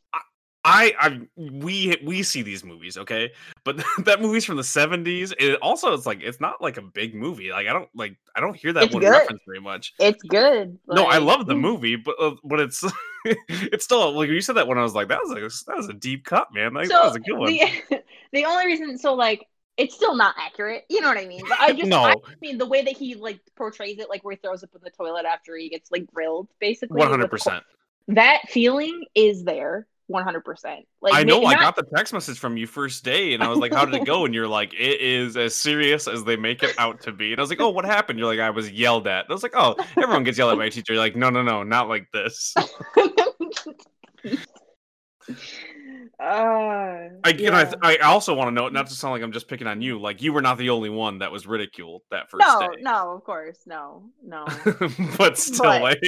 [0.69, 3.31] I, I we we see these movies, okay,
[3.63, 5.33] but that movie's from the seventies.
[5.39, 7.51] It also it's like it's not like a big movie.
[7.51, 9.09] Like I don't like I don't hear that It's one good.
[9.09, 9.93] referenced very much.
[9.99, 12.83] it's good no, I love the movie, but uh, but it's
[13.49, 15.89] it's still like you said that when I was like that was like that was
[15.89, 16.73] a deep cut, man.
[16.73, 17.51] Like that was a good one.
[17.51, 18.03] The,
[18.33, 19.45] the only reason, so like,
[19.77, 20.83] it's still not accurate.
[20.89, 21.41] You know what I mean?
[21.47, 22.03] But I just No.
[22.03, 24.81] I mean the way that he like portrays it, like where he throws up in
[24.83, 26.97] the toilet after he gets like grilled, basically.
[26.97, 27.63] One hundred percent.
[28.09, 30.85] That feeling is there, one hundred percent.
[31.01, 31.41] Like I know.
[31.41, 33.85] may- I got the text message from you first day, and I was like, "How
[33.85, 36.99] did it go?" And you're like, "It is as serious as they make it out
[37.01, 39.25] to be." And I was like, "Oh, what happened?" You're like, "I was yelled at."
[39.25, 41.29] And I was like, "Oh, everyone gets yelled at by a teacher." You're like, "No,
[41.29, 42.53] no, no, not like this."
[46.19, 47.73] uh, I, know, I, yeah.
[47.81, 49.99] I also want to know, not to sound like I'm just picking on you.
[49.99, 52.81] Like you were not the only one that was ridiculed that first no, day.
[52.81, 54.45] no, of course, no, no.
[55.17, 56.01] but still, But like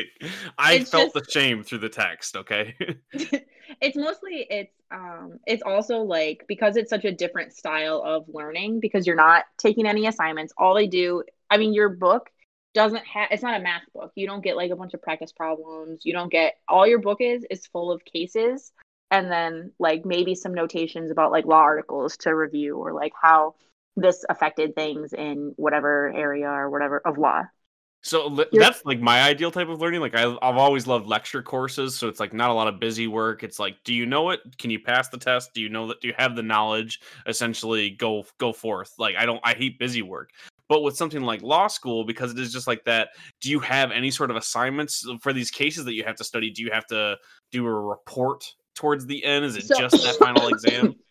[0.58, 2.36] I felt just- the shame through the text.
[2.36, 2.76] Okay.
[3.82, 8.80] it's mostly it's um it's also like because it's such a different style of learning
[8.80, 12.30] because you're not taking any assignments all they do i mean your book
[12.74, 15.32] doesn't have it's not a math book you don't get like a bunch of practice
[15.32, 18.72] problems you don't get all your book is is full of cases
[19.12, 23.56] and then like maybe some notations about like law articles to review or like how
[23.98, 27.44] this affected things in whatever area or whatever of law
[28.04, 30.02] So You're- that's like my ideal type of learning.
[30.02, 33.06] Like I, I've always loved lecture courses, so it's like not a lot of busy
[33.08, 33.44] work.
[33.44, 34.40] It's like, do you know it?
[34.58, 35.54] Can you pass the test?
[35.54, 36.02] Do you know that?
[36.02, 37.00] Do you have the knowledge?
[37.28, 38.94] Essentially, go go forth.
[38.98, 40.32] Like I don't, I hate busy work.
[40.68, 43.10] But with something like law school, because it is just like that,
[43.40, 46.50] do you have any sort of assignments for these cases that you have to study?
[46.50, 47.18] Do you have to
[47.52, 48.52] do a report
[48.82, 49.46] towards the end?
[49.46, 50.96] Is it So- just that final exam?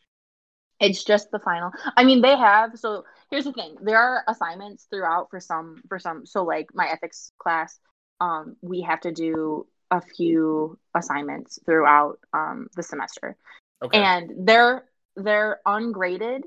[0.82, 1.72] It's just the final.
[1.94, 2.78] I mean, they have.
[2.78, 5.82] So here's the thing: there are assignments throughout for some.
[5.90, 7.78] For some, so like my ethics class,
[8.18, 13.36] um, we have to do a few assignments throughout um the semester,
[13.82, 16.44] Okay, and they're they're ungraded.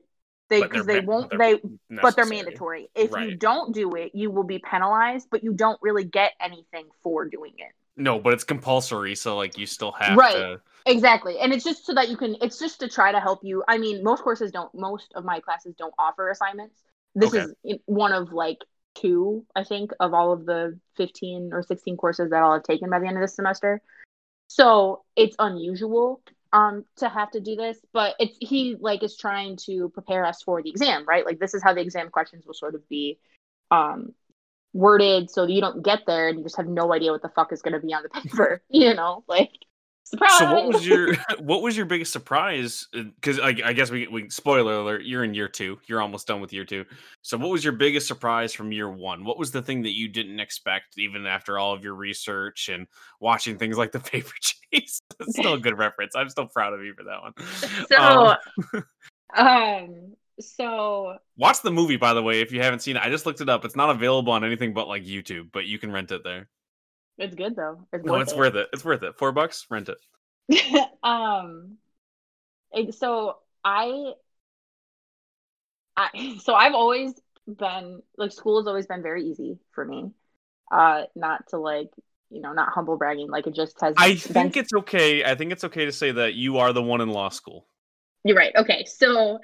[0.50, 1.60] They because they won't they
[2.02, 2.90] but they're mandatory.
[2.96, 6.88] If you don't do it, you will be penalized, but you don't really get anything
[7.04, 7.72] for doing it.
[7.96, 10.34] No, but it's compulsory, so like you still have Right.
[10.36, 10.62] to.
[10.86, 11.40] Exactly.
[11.40, 13.64] And it's just so that you can it's just to try to help you.
[13.68, 16.82] I mean, most courses don't most of my classes don't offer assignments.
[17.16, 17.46] This Okay.
[17.64, 18.58] is one of like
[18.96, 22.90] two, I think, of all of the 15 or 16 courses that I'll have taken
[22.90, 23.82] by the end of this semester.
[24.48, 26.22] So, it's unusual
[26.52, 30.42] um to have to do this, but it's he like is trying to prepare us
[30.44, 31.26] for the exam, right?
[31.26, 33.20] Like this is how the exam questions will sort of be
[33.72, 34.14] um
[34.74, 37.30] worded so that you don't get there and you just have no idea what the
[37.30, 39.24] fuck is going to be on the paper, you know?
[39.28, 39.52] Like
[40.04, 40.38] surprise.
[40.38, 42.88] So what was your what was your biggest surprise?
[42.92, 45.80] Because I, I guess we we spoiler alert, you're in year two.
[45.86, 46.86] You're almost done with year two.
[47.22, 49.24] So what was your biggest surprise from year one?
[49.26, 52.88] What was the thing that you didn't expect, even after all of your research and
[53.20, 55.02] watching things like the paper chase?
[55.30, 56.16] Still a good reference.
[56.16, 57.34] I'm still proud of you for that one.
[57.90, 58.36] So,
[59.36, 63.04] Um, um, so watch the movie, by the way, if you haven't seen it.
[63.04, 63.66] I just looked it up.
[63.66, 66.50] It's not available on anything but like YouTube, but you can rent it there.
[67.18, 67.88] it's good though.
[67.94, 68.38] It's No, worth it's it.
[68.38, 68.68] worth it.
[68.74, 69.18] It's worth it.
[69.18, 69.98] Four bucks, rent it.
[71.04, 71.78] um,
[72.92, 74.14] so I,
[75.96, 77.14] I, so I've always
[77.48, 80.12] been like school has always been very easy for me.
[80.72, 81.90] Uh, not to like
[82.30, 83.94] you know not humble bragging, like it just has.
[83.98, 85.24] I been- think it's okay.
[85.24, 87.68] I think it's okay to say that you are the one in law school.
[88.24, 88.56] You're right.
[88.56, 88.86] Okay.
[88.86, 89.40] So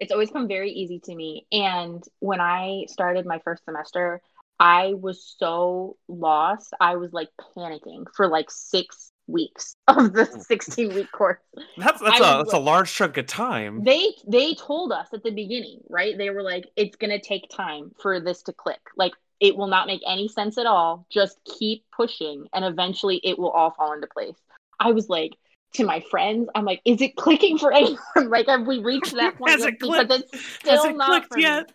[0.00, 1.46] it's always come very easy to me.
[1.52, 4.22] And when I started my first semester,
[4.58, 6.74] I was so lost.
[6.80, 10.40] I was like panicking for like six weeks of the hmm.
[10.40, 11.38] 16 week course.
[11.76, 13.84] That's that's I a that's a large chunk of time.
[13.84, 16.16] They they told us at the beginning, right?
[16.16, 18.80] They were like, it's gonna take time for this to click.
[18.96, 21.06] Like it will not make any sense at all.
[21.10, 24.36] Just keep pushing and eventually it will all fall into place.
[24.78, 25.32] I was like
[25.74, 27.98] to my friends, I'm like, is it clicking for anyone?
[28.28, 29.50] like have we reached that point?
[29.52, 29.68] Has yet?
[29.74, 30.34] it because clicked?
[30.34, 31.42] it's Has still it not clicked me.
[31.42, 31.72] yet?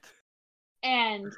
[0.84, 1.34] And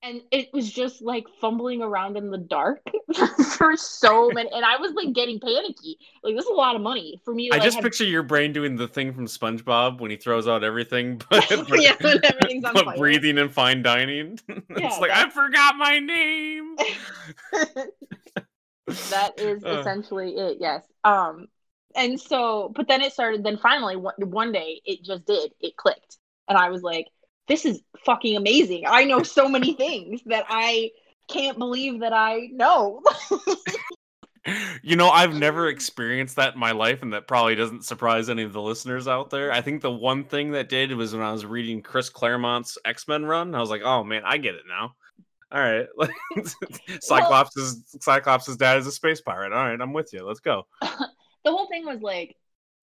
[0.00, 2.80] and it was just like fumbling around in the dark
[3.58, 5.98] for so many and I was like getting panicky.
[6.22, 8.04] Like this is a lot of money for me to I like just have- picture
[8.04, 11.50] your brain doing the thing from SpongeBob when he throws out everything but,
[11.82, 12.96] yeah, when everything's on but fire.
[12.96, 14.38] breathing and fine dining.
[14.48, 16.76] Yeah, it's like I forgot my name.
[19.10, 19.78] that is Uh.
[19.80, 21.48] essentially it yes um
[21.96, 25.76] and so but then it started then finally one, one day it just did it
[25.76, 26.18] clicked
[26.48, 27.06] and i was like
[27.46, 30.90] this is fucking amazing i know so many things that i
[31.28, 33.02] can't believe that i know
[34.82, 38.42] you know, I've never experienced that in my life, and that probably doesn't surprise any
[38.42, 39.52] of the listeners out there.
[39.52, 43.08] I think the one thing that did was when I was reading Chris Claremont's X
[43.08, 43.54] Men run.
[43.54, 44.94] I was like, oh man, I get it now.
[45.50, 45.86] All right,
[47.00, 49.52] Cyclops is Cyclops' dad is a space pirate.
[49.52, 50.26] All right, I'm with you.
[50.26, 50.66] Let's go.
[51.44, 52.36] The whole thing was like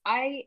[0.06, 0.44] i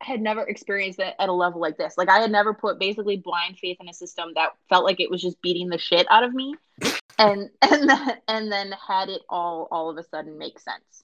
[0.00, 3.16] had never experienced it at a level like this like i had never put basically
[3.16, 6.24] blind faith in a system that felt like it was just beating the shit out
[6.24, 6.54] of me
[7.18, 11.02] and and then, and then had it all all of a sudden make sense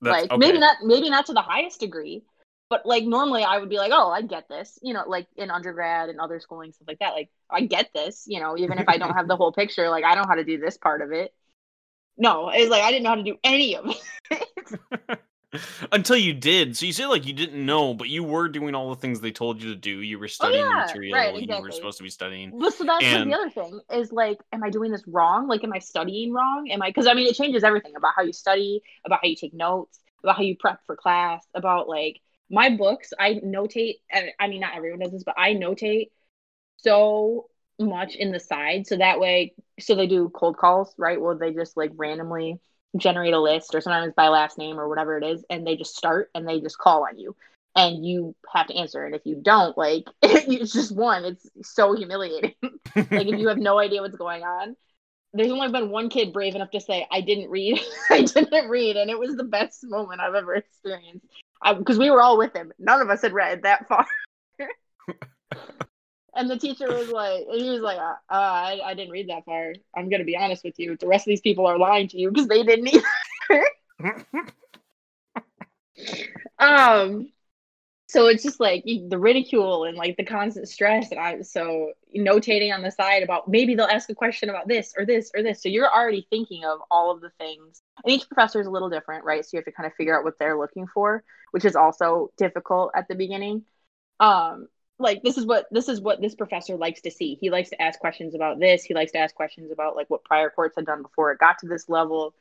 [0.00, 0.38] That's like okay.
[0.38, 2.22] maybe not maybe not to the highest degree
[2.68, 5.50] but like normally I would be like, oh, I get this, you know, like in
[5.50, 7.14] undergrad and other schooling stuff like that.
[7.14, 10.04] Like I get this, you know, even if I don't have the whole picture, like
[10.04, 11.32] I know how to do this part of it.
[12.18, 13.86] No, it's like I didn't know how to do any of
[14.30, 15.18] it.
[15.92, 16.76] Until you did.
[16.76, 19.30] So you say like you didn't know, but you were doing all the things they
[19.30, 20.00] told you to do.
[20.00, 22.50] You were oh, studying oh, yeah, the material right, you were supposed to be studying.
[22.52, 23.30] Well, so that's and...
[23.30, 25.46] the other thing is like, am I doing this wrong?
[25.48, 26.68] Like, am I studying wrong?
[26.70, 26.88] Am I?
[26.90, 30.00] Because I mean, it changes everything about how you study, about how you take notes,
[30.22, 32.20] about how you prep for class, about like
[32.50, 33.12] my books.
[33.18, 33.96] I notate.
[34.10, 36.10] Eh, I mean, not everyone does this, but I notate
[36.78, 37.46] so
[37.78, 41.52] much in the side so that way so they do cold calls right well they
[41.52, 42.58] just like randomly
[42.98, 45.96] generate a list or sometimes by last name or whatever it is and they just
[45.96, 47.36] start and they just call on you
[47.74, 49.04] and you have to answer.
[49.04, 51.24] And if you don't like it's just one.
[51.24, 52.54] It's so humiliating.
[52.96, 54.76] Like if you have no idea what's going on.
[55.34, 57.78] There's only been one kid brave enough to say i didn't read.
[58.10, 61.26] I didn't read and it was the best moment i've ever experienced.
[61.78, 62.72] Because we were all with him.
[62.78, 64.06] None of us had read that far
[66.36, 69.44] and the teacher was like, he was like, uh, uh, I, I didn't read that
[69.44, 69.74] far.
[69.96, 70.96] I'm gonna be honest with you.
[70.96, 73.64] The rest of these people are lying to you because they didn't either.
[76.58, 77.30] um,
[78.08, 81.92] so it's just like the ridicule and like the constant stress, and I was so
[82.16, 85.42] notating on the side about maybe they'll ask a question about this or this or
[85.42, 85.62] this.
[85.62, 88.90] So you're already thinking of all of the things, and each professor is a little
[88.90, 89.44] different, right?
[89.44, 92.30] So you have to kind of figure out what they're looking for, which is also
[92.36, 93.64] difficult at the beginning.
[94.20, 94.68] Um,
[94.98, 97.36] like this is what this is what this professor likes to see.
[97.40, 98.84] He likes to ask questions about this.
[98.84, 101.58] He likes to ask questions about like what prior courts had done before it got
[101.58, 102.34] to this level.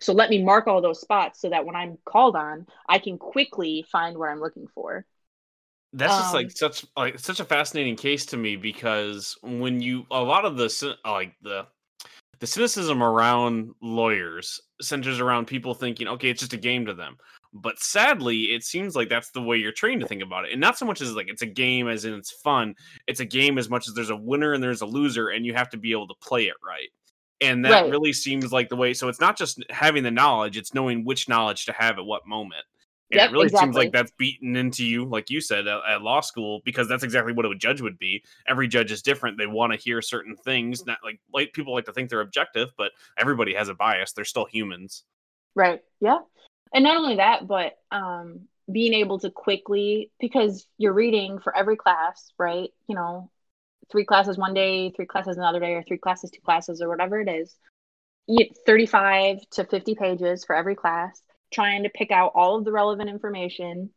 [0.00, 3.18] So let me mark all those spots so that when I'm called on, I can
[3.18, 5.04] quickly find what I'm looking for.
[5.92, 9.80] That's um, just like um, such like such a fascinating case to me because when
[9.80, 11.66] you a lot of the like the
[12.40, 17.16] the cynicism around lawyers centers around people thinking, okay, it's just a game to them.
[17.52, 20.52] But sadly, it seems like that's the way you're trained to think about it.
[20.52, 22.74] And not so much as like it's a game as in it's fun.
[23.06, 25.54] It's a game as much as there's a winner and there's a loser, and you
[25.54, 26.88] have to be able to play it right.
[27.40, 27.90] And that right.
[27.90, 28.92] really seems like the way.
[28.92, 32.26] So it's not just having the knowledge, it's knowing which knowledge to have at what
[32.26, 32.64] moment.
[33.10, 33.66] And yep, it really exactly.
[33.66, 37.02] seems like that's beaten into you, like you said, at, at, law school, because that's
[37.02, 38.22] exactly what a judge would be.
[38.46, 39.38] Every judge is different.
[39.38, 40.84] They want to hear certain things.
[40.84, 44.12] Not like like people like to think they're objective, but everybody has a bias.
[44.12, 45.04] They're still humans.
[45.54, 45.80] Right.
[46.00, 46.18] Yeah
[46.72, 48.40] and not only that but um
[48.70, 52.70] being able to quickly because you're reading for every class right?
[52.88, 53.30] You know
[53.90, 57.20] three classes one day three classes another day or three classes two classes or whatever
[57.20, 57.54] it is.
[58.26, 62.72] You 35 to 50 pages for every class trying to pick out all of the
[62.72, 63.90] relevant information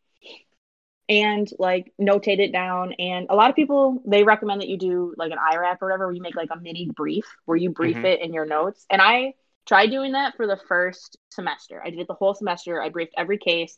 [1.10, 2.94] and like notate it down.
[2.94, 6.08] And a lot of people they recommend that you do like an IRAP or whatever
[6.08, 8.06] where you make like a mini brief where you brief mm-hmm.
[8.06, 8.86] it in your notes.
[8.90, 9.34] And i
[9.68, 11.82] Try doing that for the first semester.
[11.84, 12.82] I did it the whole semester.
[12.82, 13.78] I briefed every case.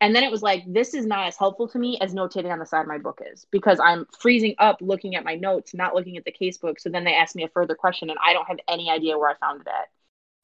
[0.00, 2.58] And then it was like, this is not as helpful to me as notating on
[2.58, 5.94] the side of my book is because I'm freezing up looking at my notes, not
[5.94, 6.78] looking at the casebook.
[6.78, 9.30] So then they ask me a further question and I don't have any idea where
[9.30, 9.88] I found it at.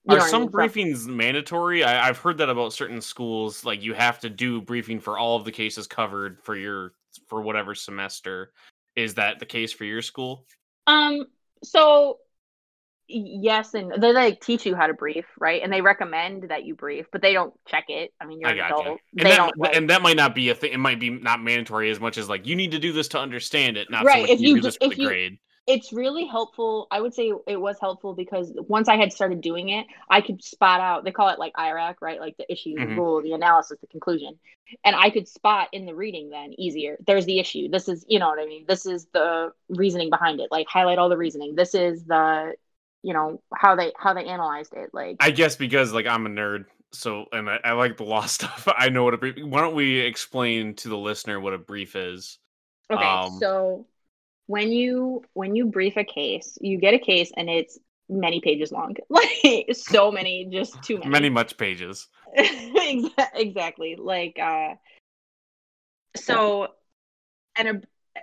[0.08, 0.50] You Are some I mean?
[0.50, 1.82] briefings mandatory?
[1.82, 3.64] I, have heard that about certain schools.
[3.64, 6.92] Like you have to do briefing for all of the cases covered for your
[7.26, 8.52] for whatever semester.
[8.94, 10.46] Is that the case for your school?
[10.86, 11.26] Um.
[11.64, 12.18] So
[13.08, 15.62] yes and they like teach you how to brief right?
[15.62, 18.12] And they recommend that you brief but they don't check it.
[18.20, 18.86] I mean you're an adult.
[18.86, 21.10] And they that, don't, like, and that might not be a thing it might be
[21.10, 24.04] not mandatory as much as like you need to do this to understand it not
[24.04, 25.38] right so if you, do this if you, grade.
[25.66, 29.68] It's really helpful i would say it was helpful because once i had started doing
[29.70, 32.20] it i could spot out they call it like irac right?
[32.20, 32.90] Like the issue mm-hmm.
[32.90, 34.38] the rule the analysis the conclusion.
[34.84, 38.18] And i could spot in the reading then easier there's the issue this is you
[38.18, 38.64] know what i mean?
[38.66, 41.54] This is the reasoning behind it like highlight all the reasoning.
[41.54, 42.54] This is the
[43.02, 46.28] you know how they how they analyzed it like i guess because like i'm a
[46.28, 49.60] nerd so and i, I like the law stuff i know what a brief why
[49.60, 52.38] don't we explain to the listener what a brief is?
[52.90, 53.86] Okay um, so
[54.46, 57.78] when you when you brief a case you get a case and it's
[58.08, 61.10] many pages long like so many just too many.
[61.10, 62.08] Many much pages.
[63.34, 64.74] Exactly like uh
[66.14, 66.68] so
[67.56, 67.80] and a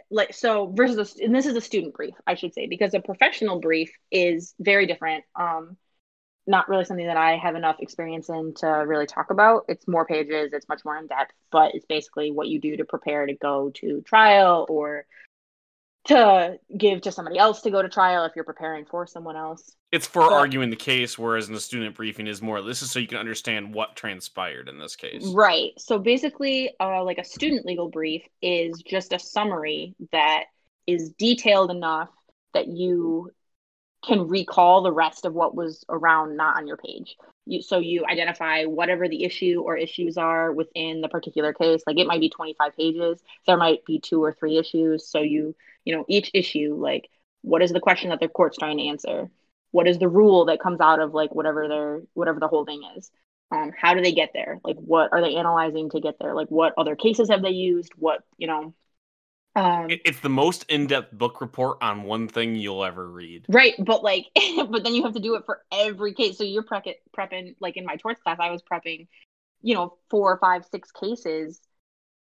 [0.09, 2.99] like so versus a, and this is a student brief i should say because a
[2.99, 5.23] professional brief is very different.
[5.35, 5.77] Um
[6.45, 9.65] not really something that i have enough experience in to really talk about.
[9.69, 12.85] It's more pages it's much more in depth but it's basically what you do to
[12.85, 15.05] prepare to go to trial or
[16.05, 19.75] to give to somebody else to go to trial if you're preparing for someone else.
[19.91, 22.99] It's for arguing the case, whereas in the student briefing is more this is so
[22.99, 25.25] you can understand what transpired in this case.
[25.33, 25.71] Right.
[25.77, 30.45] So basically, uh, like a student legal brief is just a summary that
[30.87, 32.09] is detailed enough
[32.53, 33.31] that you
[34.05, 37.15] can recall the rest of what was around not on your page.
[37.45, 41.81] you, so you identify whatever the issue or issues are within the particular case.
[41.87, 43.21] Like it might be 25 pages.
[43.47, 45.07] There might be two or three issues.
[45.07, 47.09] So you, you know, each issue, like
[47.41, 49.29] what is the question that the court's trying to answer?
[49.71, 53.11] What is the rule that comes out of like whatever their whatever the holding is?
[53.51, 54.59] Um, how do they get there?
[54.63, 56.33] Like what are they analyzing to get there?
[56.33, 57.91] Like what other cases have they used?
[57.97, 58.73] What you know,
[59.55, 63.45] um, it's the most in-depth book report on one thing you'll ever read.
[63.49, 64.25] Right, but like,
[64.69, 66.37] but then you have to do it for every case.
[66.37, 69.07] So you're pre- prepping, like in my torts class, I was prepping,
[69.61, 71.59] you know, four, five, six cases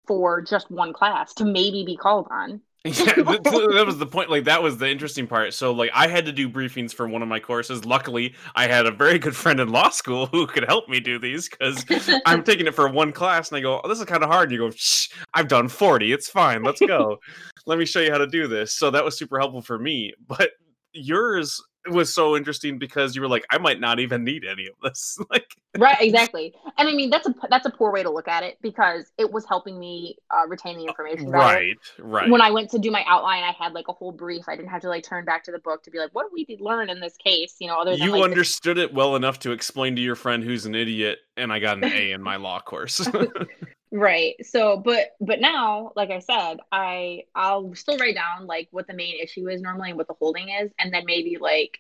[0.08, 2.62] for just one class to maybe be called on.
[2.86, 4.32] yeah, that was the point.
[4.32, 5.54] Like that was the interesting part.
[5.54, 7.86] So like I had to do briefings for one of my courses.
[7.86, 11.20] Luckily, I had a very good friend in law school who could help me do
[11.20, 11.86] these because
[12.26, 14.50] I'm taking it for one class, and I go, "Oh, this is kind of hard."
[14.50, 16.12] And you go, Shh, "I've done 40.
[16.12, 16.64] It's fine.
[16.64, 17.20] Let's go.
[17.68, 20.14] Let me show you how to do this." So that was super helpful for me.
[20.28, 20.50] But
[20.92, 24.74] yours was so interesting because you were like, I might not even need any of
[24.84, 25.18] this.
[25.30, 26.54] like, right, exactly.
[26.78, 29.32] And I mean, that's a that's a poor way to look at it because it
[29.32, 31.32] was helping me uh, retain the information.
[31.32, 31.38] Better.
[31.38, 32.30] Right, right.
[32.30, 34.46] When I went to do my outline, I had like a whole brief.
[34.48, 36.48] I didn't have to like turn back to the book to be like, what did
[36.48, 37.56] we learn in this case?
[37.60, 40.44] You know, other than you like, understood it well enough to explain to your friend
[40.44, 43.08] who's an idiot, and I got an A in my law course.
[43.92, 48.88] right so but but now like i said i i'll still write down like what
[48.88, 51.80] the main issue is normally and what the holding is and then maybe like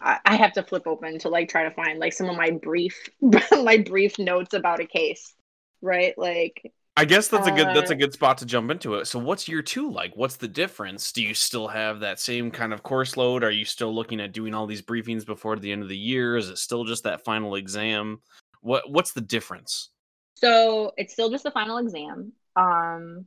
[0.00, 2.50] I, I have to flip open to like try to find like some of my
[2.50, 3.08] brief
[3.52, 5.34] my brief notes about a case
[5.82, 8.96] right like I guess that's a good that's a uh, good spot to jump into
[8.96, 9.06] it.
[9.06, 10.14] So what's year 2 like?
[10.14, 11.10] What's the difference?
[11.10, 13.42] Do you still have that same kind of course load?
[13.42, 16.36] Are you still looking at doing all these briefings before the end of the year?
[16.36, 18.20] Is it still just that final exam?
[18.60, 19.88] What what's the difference?
[20.34, 22.32] So it's still just the final exam.
[22.56, 23.26] Um,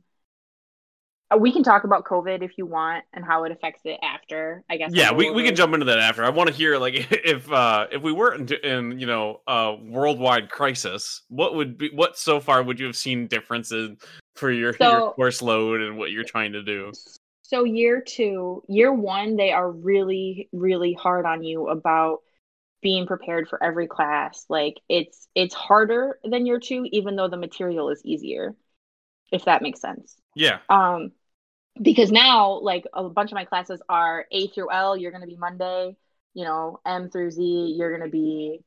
[1.28, 4.62] uh, we can talk about COVID if you want and how it affects it after.
[4.70, 4.92] I guess.
[4.94, 6.22] Yeah, we, we can jump into that after.
[6.24, 9.74] I want to hear like if uh if we were in, in you know a
[9.74, 13.98] worldwide crisis, what would be what so far would you have seen differences
[14.36, 16.92] for your, so, your course load and what you're trying to do?
[17.42, 22.20] So year two, year one, they are really really hard on you about
[22.82, 27.36] being prepared for every class like it's it's harder than year two even though the
[27.36, 28.54] material is easier
[29.32, 30.14] if that makes sense.
[30.34, 30.58] Yeah.
[30.68, 31.12] Um
[31.80, 35.26] because now like a bunch of my classes are a through l you're going to
[35.26, 35.94] be monday
[36.32, 38.60] you know m through z you're going to be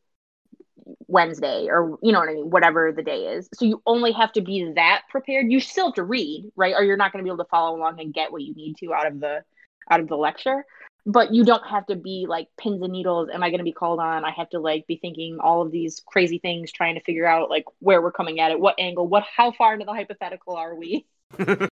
[1.08, 3.50] wednesday or you know what i mean whatever the day is.
[3.54, 5.52] So you only have to be that prepared.
[5.52, 6.76] You still have to read right?
[6.76, 8.78] Or you're not going to be able to follow along and get what you need
[8.78, 9.44] to out of the
[9.90, 10.66] out of the lecture
[11.12, 13.30] but you don't have to be like pins and needles.
[13.34, 14.24] Am i going to be called on?
[14.24, 17.50] I have to like be thinking all of these crazy things trying to figure out
[17.50, 20.76] like where we're coming at it what angle what how far into the hypothetical are
[20.76, 21.06] we?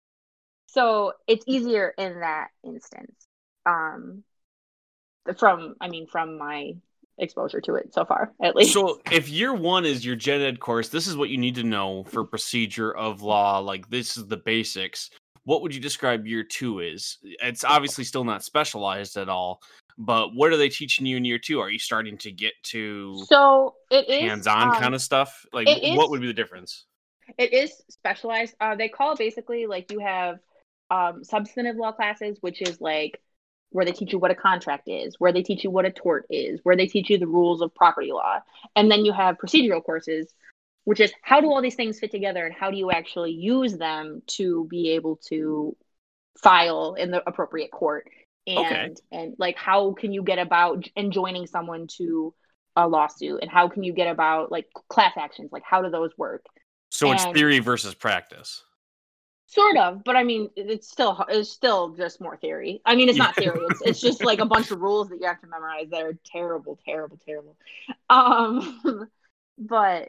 [0.69, 3.15] So it's easier in that instance
[3.67, 4.25] um
[5.37, 6.73] from i mean from my
[7.19, 8.73] exposure to it so far at least.
[8.73, 11.63] So if year one is your gen ed course this is what you need to
[11.63, 15.11] know for procedure of law like this is the basics
[15.45, 17.19] what would you describe year two is?
[17.23, 19.61] It's obviously still not specialized at all,
[19.99, 21.61] but what are they teaching you in year two?
[21.61, 25.45] Are you starting to get to so it is hands-on um, kind of stuff?
[25.53, 26.87] Like, what would be the difference?
[27.39, 28.55] It is specialized.
[28.61, 30.39] Uh, they call basically like you have
[30.91, 33.21] um, substantive law classes, which is like
[33.71, 36.27] where they teach you what a contract is, where they teach you what a tort
[36.31, 38.39] is, where they teach you the rules of property law,
[38.77, 40.33] and then you have procedural courses,
[40.85, 43.77] which is how do all these things fit together and how do you actually use
[43.77, 45.77] them to be able to
[46.43, 48.09] file in the appropriate court?
[48.47, 48.95] And okay.
[49.13, 52.35] and like how can you get about enjoining someone to
[52.75, 53.41] a lawsuit?
[53.43, 55.51] And how can you get about like class actions?
[55.53, 56.45] Like how do those work?
[56.91, 58.65] So and, it's theory versus practice.
[59.47, 62.81] Sort of but i mean it's still it's still just more theory.
[62.85, 65.27] I mean it's not theory it's, it's just like a bunch of rules that you
[65.27, 67.57] have to memorize that are terrible terrible terrible.
[68.09, 68.81] Um
[69.59, 70.09] but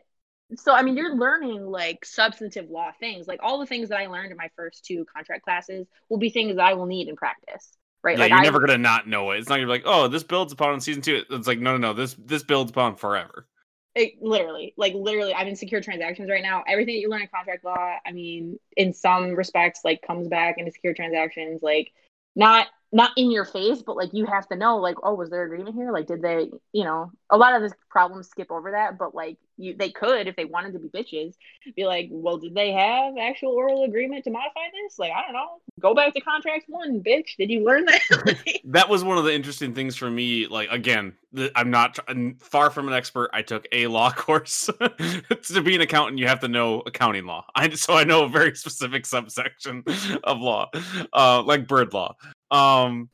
[0.55, 4.07] so i mean you're learning like substantive law things like all the things that i
[4.07, 7.15] learned in my first two contract classes will be things that i will need in
[7.15, 8.17] practice right?
[8.17, 9.39] Yeah like you're I, never gonna not know it.
[9.39, 11.23] It's not gonna be like oh this builds upon season two.
[11.29, 13.47] It's like no no no this this builds upon forever.
[13.95, 16.63] It, literally like literally i'm in secure transactions right now.
[16.67, 20.57] Everything that you learn in contract law i mean in some respects like comes back
[20.57, 21.91] into secure transactions like
[22.35, 25.43] not not in your face, but like you have to know, like, oh, was there
[25.43, 25.91] agreement here?
[25.91, 29.37] Like, did they, you know, a lot of the problems skip over that, but like
[29.57, 31.33] you, they could if they wanted to be bitches,
[31.75, 34.99] be like, well, did they have actual oral agreement to modify this?
[34.99, 35.59] Like, I don't know.
[35.79, 37.35] Go back to contract one, bitch.
[37.37, 38.37] Did you learn that?
[38.65, 40.47] that was one of the interesting things for me.
[40.47, 41.13] Like, again,
[41.55, 43.31] I'm not I'm far from an expert.
[43.33, 44.69] I took a law course.
[44.69, 47.45] to be an accountant, you have to know accounting law.
[47.55, 49.83] I so I know a very specific subsection
[50.23, 50.69] of law,
[51.13, 52.15] uh, like bird law.
[52.53, 53.09] Um,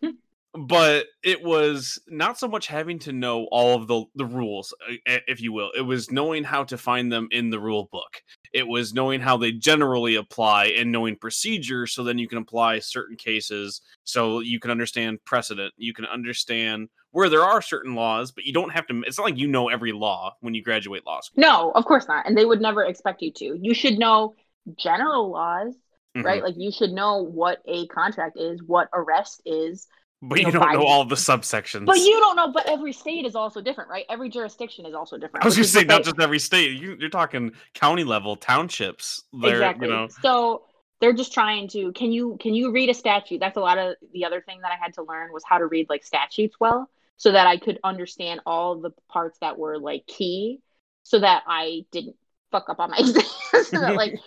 [0.54, 4.74] but it was not so much having to know all of the the rules
[5.06, 5.72] if you will.
[5.78, 8.22] It was knowing how to find them in the rule book.
[8.52, 12.80] It was knowing how they generally apply and knowing procedures so then you can apply
[12.80, 15.74] certain cases so you can understand precedent.
[15.78, 19.26] You can understand where there are certain laws but you don't have to it's not
[19.26, 21.42] like you know every law when you graduate law school.
[21.42, 23.58] No of course not and they would never expect you to.
[23.62, 24.36] You should know
[24.78, 25.76] general laws
[26.20, 26.28] mm-hmm.
[26.28, 29.88] right like you should know what a contract is what arrest is
[30.22, 31.86] but you, know, don't know all the subsections.
[31.86, 32.52] But you don't know.
[32.52, 34.06] But every state is also different, right?
[34.10, 35.46] Every jurisdiction is also different.
[35.46, 36.80] I was going to say not just every state.
[36.80, 39.24] You, are talking county level, townships.
[39.34, 39.88] Exactly.
[39.88, 40.08] You know.
[40.22, 40.64] So
[41.00, 41.94] they're just trying to.
[41.94, 43.40] Can you can you read a statute?
[43.40, 45.66] That's a lot of the other thing that I had to learn was how to
[45.66, 50.06] read like statutes well, so that I could understand all the parts that were like
[50.06, 50.60] key,
[51.04, 52.18] so that I didn't
[52.52, 53.24] fuck up on my exam.
[53.64, 54.20] so that like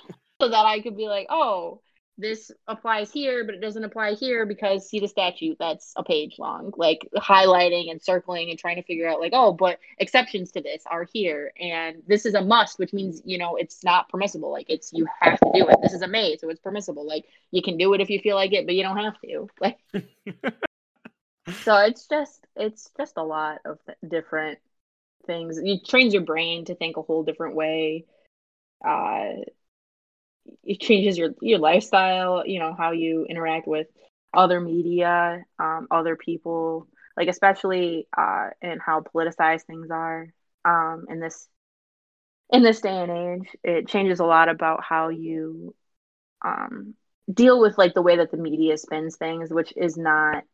[0.43, 1.81] so that I could be like, oh
[2.19, 6.37] this applies here, but it doesn't apply here because see the statute that's a page
[6.39, 10.61] long, like highlighting and circling and trying to figure out, like, oh, but exceptions to
[10.61, 11.53] this are here.
[11.59, 14.53] And this is a must, which means, you know, it's not permissible.
[14.53, 15.79] Like, it's you have to do it.
[15.83, 17.07] This is a may, so it's permissible.
[17.07, 19.49] Like, you can do it if you feel like it, but you don't have to.
[19.61, 19.79] Like,
[21.63, 24.59] so it's just, it's just a lot of different
[25.27, 25.59] things.
[25.59, 28.07] It trains your brain to think a whole different way.
[28.85, 29.45] Uh,
[30.65, 33.87] it changes your your lifestyle you know how you interact with
[34.35, 36.87] other media um, other people
[37.17, 40.29] like especially uh and how politicized things are
[40.65, 41.49] um in this
[42.51, 45.75] in this day and age it changes a lot about how you
[46.45, 46.95] um
[47.33, 50.45] deal with like the way that the media spins things which is not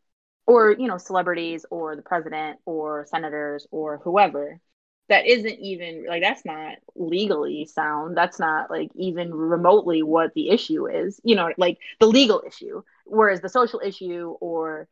[0.46, 4.60] or you know celebrities or the president or senators or whoever
[5.08, 10.50] that isn't even like that's not legally sound that's not like even remotely what the
[10.50, 14.88] issue is you know like the legal issue whereas the social issue or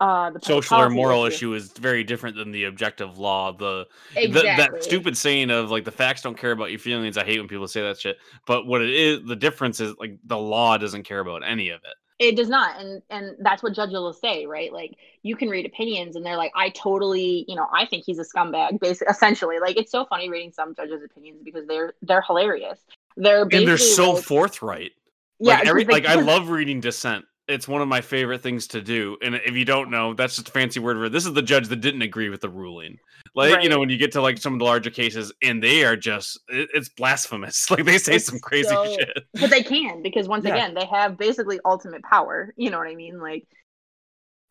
[0.00, 1.54] uh the social or moral issue.
[1.54, 1.54] issue.
[1.54, 4.32] is very different than the objective law the, exactly.
[4.32, 7.38] the, that stupid saying of like the facts don't care about your feelings i hate
[7.38, 10.76] when people say that shit but what it is the difference is like the law
[10.76, 14.12] doesn't care about any of it it does not and and that's what judges will
[14.12, 14.72] say right?
[14.72, 18.18] Like you can read opinions and they're like i totally you know i think he's
[18.18, 19.58] a scumbag basically essentially.
[19.60, 22.80] Like it's so funny reading some judges opinions because they're they're hilarious.
[23.16, 24.92] They're and they're so like, forthright.
[25.38, 28.82] Yeah like, every, like i love reading dissent it's one of my favorite things to
[28.82, 29.16] do.
[29.22, 31.12] And if you don't know, that's just a fancy word for it.
[31.12, 32.98] This is the judge that didn't agree with the ruling.
[33.34, 33.62] Like, right.
[33.62, 35.96] you know, when you get to like some of the larger cases and they are
[35.96, 37.70] just, it, it's blasphemous.
[37.76, 39.18] Like they say it's some crazy so, shit.
[39.34, 40.54] But they can because once yeah.
[40.54, 42.54] again, they have basically ultimate power.
[42.56, 43.20] You know what I mean?
[43.20, 43.46] Like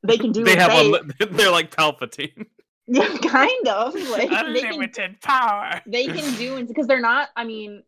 [0.03, 2.45] they can do they have they, they're like Palpatine.
[2.87, 3.95] Yeah, kind of.
[3.95, 5.81] Like unlimited can, power.
[5.87, 7.29] They can do because they're not.
[7.35, 7.81] I mean,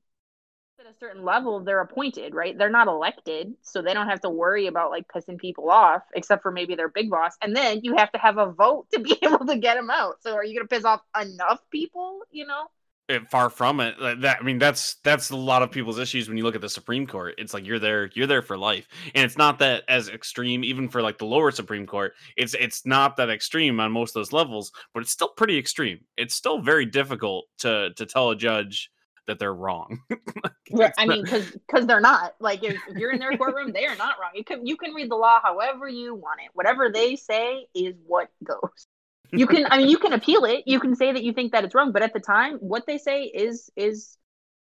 [0.88, 2.58] at a certain level they're appointed right?
[2.58, 6.42] They're not elected so they don't have to worry about like pissing people off except
[6.42, 7.36] for maybe their big boss.
[7.42, 10.22] And then you have to have a vote to be able to get them out.
[10.22, 12.66] So are you going to piss off enough people you know?
[13.10, 13.96] It, far from it.
[14.22, 16.70] That i mean that's that's a lot of people's issues when you look at the
[16.70, 17.36] supreme court.
[17.38, 18.88] It's like you're there you're there for life.
[19.16, 22.86] And it's not that as extreme even for like the lower supreme court it's it's
[22.86, 26.00] not that extreme on most of those levels but it's still pretty extreme.
[26.18, 28.92] It's still very difficult to to tell a judge
[29.28, 30.02] that they're wrong.
[30.72, 32.36] like, I mean, because because they're not.
[32.40, 34.32] Like if, if you're in their courtroom, they are not wrong.
[34.34, 36.50] You can you can read the law however you want it.
[36.54, 38.88] Whatever they say is what goes.
[39.32, 40.64] You can I mean you can appeal it.
[40.66, 42.98] You can say that you think that it's wrong, but at the time, what they
[42.98, 44.18] say is is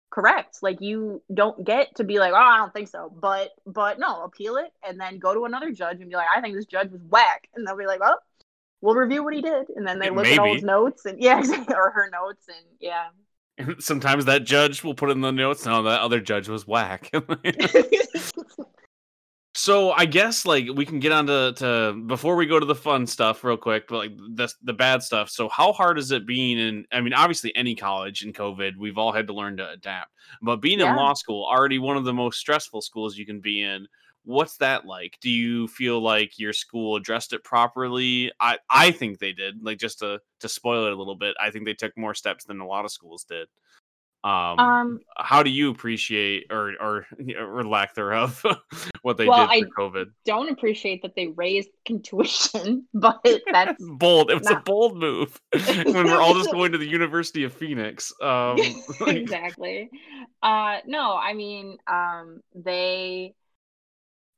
[0.09, 0.59] correct.
[0.61, 3.11] Like you don't get to be like, oh, I don't think so.
[3.13, 6.39] But but no, appeal it and then go to another judge and be like, I
[6.41, 8.17] think this judge was whack, and they'll be like, oh,
[8.81, 10.33] we'll review what he did, and then they look Maybe.
[10.33, 13.07] at all his notes and yeah, or her notes and yeah,
[13.79, 17.09] sometimes that judge will put in the notes, no, that other judge was whack.
[19.55, 22.75] so I guess like we can get on to, to before we go to the
[22.75, 25.29] fun stuff real quick, but like the the bad stuff.
[25.29, 28.97] So how hard is it being in I mean, obviously any college in COVID, we've
[28.97, 30.11] all had to learn to adapt.
[30.41, 30.91] But being yeah.
[30.91, 33.87] in law school, already one of the most stressful schools you can be in
[34.25, 35.17] what's that like?
[35.21, 38.31] Do you feel like your school addressed it properly?
[38.39, 41.49] I i think they did like just to to spoil it a little bit i
[41.49, 43.47] think they took more steps than a lot of schools did.
[44.25, 47.05] Um, um how do you appreciate or or
[47.37, 48.41] or lack thereof
[49.01, 50.05] what they well, did for I covid?
[50.23, 51.69] don't appreciate that they raised
[52.03, 53.19] tuition but
[53.51, 54.61] that's bold it was not...
[54.61, 58.57] a bold move when we're all just going to the university of phoenix um
[59.07, 59.89] exactly.
[60.41, 63.33] Uh no i mean um they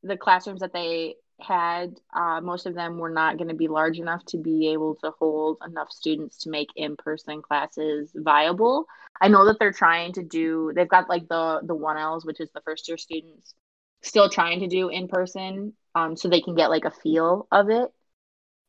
[0.05, 3.99] the classrooms that they had, uh, most of them were not going to be large
[3.99, 8.85] enough to be able to hold enough students to make in-person classes viable.
[9.19, 10.71] I know that they're trying to do.
[10.73, 13.53] They've got like the the one Ls, which is the first year students,
[14.01, 17.69] still trying to do in person, um, so they can get like a feel of
[17.69, 17.91] it.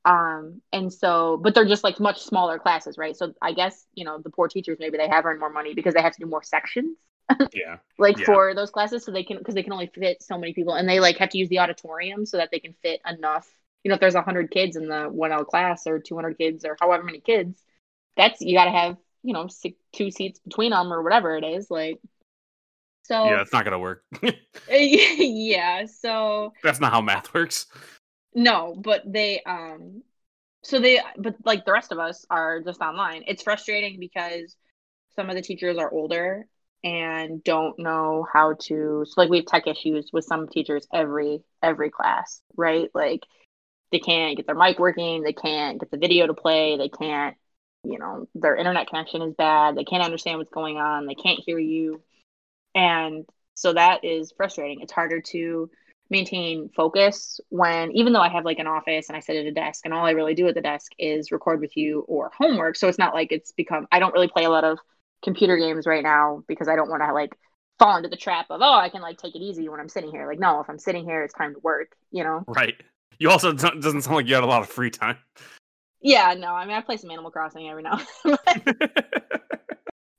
[0.04, 3.16] Um, and so, but they're just like much smaller classes, right?
[3.16, 5.94] So I guess, you know, the poor teachers, maybe they have earned more money because
[5.94, 6.96] they have to do more sections.
[7.52, 7.78] Yeah.
[7.98, 8.26] like Yeah.
[8.26, 9.04] for those classes.
[9.04, 11.30] So they can, because they can only fit so many people and they like have
[11.30, 13.48] to use the auditorium so that they can fit enough.
[13.84, 17.04] You know, if there's 100 kids in the 1L class or 200 kids or however
[17.04, 17.62] many kids,
[18.16, 21.44] that's, you got to have, you know, six, two seats between them or whatever it
[21.44, 21.70] is.
[21.70, 22.00] Like,
[23.04, 24.02] so, Yeah, it's not gonna work.
[24.68, 25.86] yeah.
[25.86, 27.66] So, That's not how math works.
[28.34, 30.02] No, but they um
[30.62, 33.24] so they but like the rest of us are just online.
[33.26, 34.56] It's frustrating because
[35.14, 36.46] some of the teachers are older
[36.86, 41.40] and don't know how to so like we have tech issues with some teachers every
[41.60, 42.88] every class, right?
[42.94, 43.24] Like
[43.90, 47.36] they can't get their mic working, they can't get the video to play, they can't
[47.82, 51.40] you know, their internet connection is bad, they can't understand what's going on, they can't
[51.44, 52.02] hear you.
[52.74, 53.24] And
[53.54, 54.80] so that is frustrating.
[54.80, 55.68] It's harder to
[56.08, 59.52] maintain focus when even though I have like an office and I sit at a
[59.52, 62.76] desk and all I really do at the desk is record with you or homework.
[62.76, 64.78] So it's not like it's become I don't really play a lot of
[65.22, 67.36] computer games right now because I don't want to like
[67.78, 70.10] fall into the trap of oh I can like take it easy when I'm sitting
[70.10, 70.26] here.
[70.26, 72.44] Like no, if I'm sitting here it's time to work, you know.
[72.46, 72.74] Right.
[73.18, 75.16] You also don't, doesn't sound like you had a lot of free time.
[76.00, 78.90] Yeah, no, I mean I play some Animal Crossing every now and then.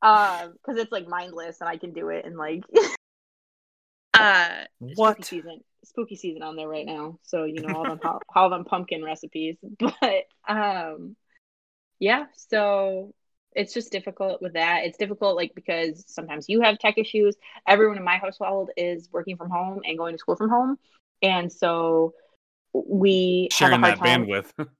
[0.01, 2.63] um because it's like mindless and I can do it and like
[4.13, 7.99] uh spooky season spooky season on there right now so you know all them
[8.35, 11.15] all them pumpkin recipes but um
[11.99, 13.13] yeah so
[13.57, 17.35] it's just difficult with that it's difficult like because sometimes you have tech issues
[17.67, 20.77] everyone in my household is working from home and going to school from home
[21.21, 22.13] and so
[22.73, 24.51] we Sharing have a that time bandwidth.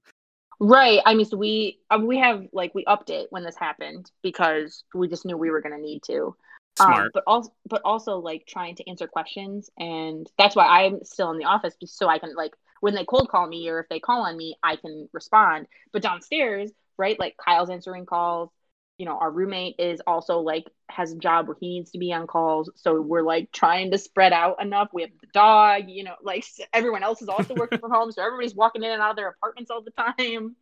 [0.60, 1.02] Right.
[1.06, 4.84] I mean, so we uh, we have like we upped it when this happened because
[4.92, 6.36] we just knew we were going to need to.
[6.80, 7.12] Um, Smart.
[7.14, 11.38] but also, but also like trying to answer questions, and that's why I'm still in
[11.38, 14.26] the office, so I can like when they cold call me or if they call
[14.26, 15.68] on me, I can respond.
[15.94, 18.50] But downstairs, right, like Kyle's answering calls.
[18.98, 22.12] You know, our roommate is also like has a job where he needs to be
[22.14, 24.90] on calls, so we're like trying to spread out enough.
[24.94, 28.24] We have the dog, you know, like everyone else is also working from home, so
[28.24, 30.56] everybody's walking in and out of their apartments all the time.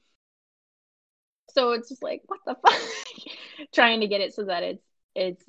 [1.53, 2.79] So it's just like, what the fuck?
[3.73, 4.83] trying to get it so that it's
[5.15, 5.43] it's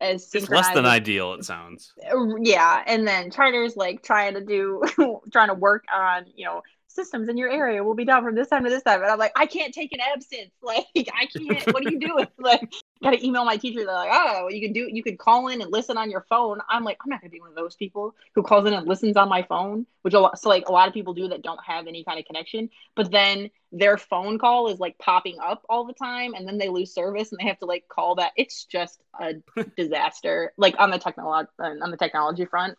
[0.00, 1.92] as It's less than ideal, it sounds.
[2.10, 4.82] Uh, yeah and then charter's like trying to do
[5.32, 6.62] trying to work on you know
[6.94, 9.02] systems in your area will be down from this time to this time.
[9.02, 10.50] And i'm like i can't take an absence.
[10.62, 11.66] Like i can't.
[11.72, 12.26] What are you doing?
[12.38, 12.72] Like
[13.02, 13.84] gotta email my teacher.
[13.84, 16.60] They're like oh you can do you could call in and listen on your phone.
[16.68, 19.16] I'm like i'm not gonna be one of those people who calls in and listens
[19.16, 21.60] on my phone which a lot so like a lot of people do that don't
[21.64, 22.70] have any kind of connection.
[22.94, 26.68] But then their phone call is like popping up all the time and then they
[26.68, 28.32] lose service and they have to like call that.
[28.36, 29.34] It's just a
[29.76, 30.52] disaster.
[30.56, 32.78] Like on the technology on the technology front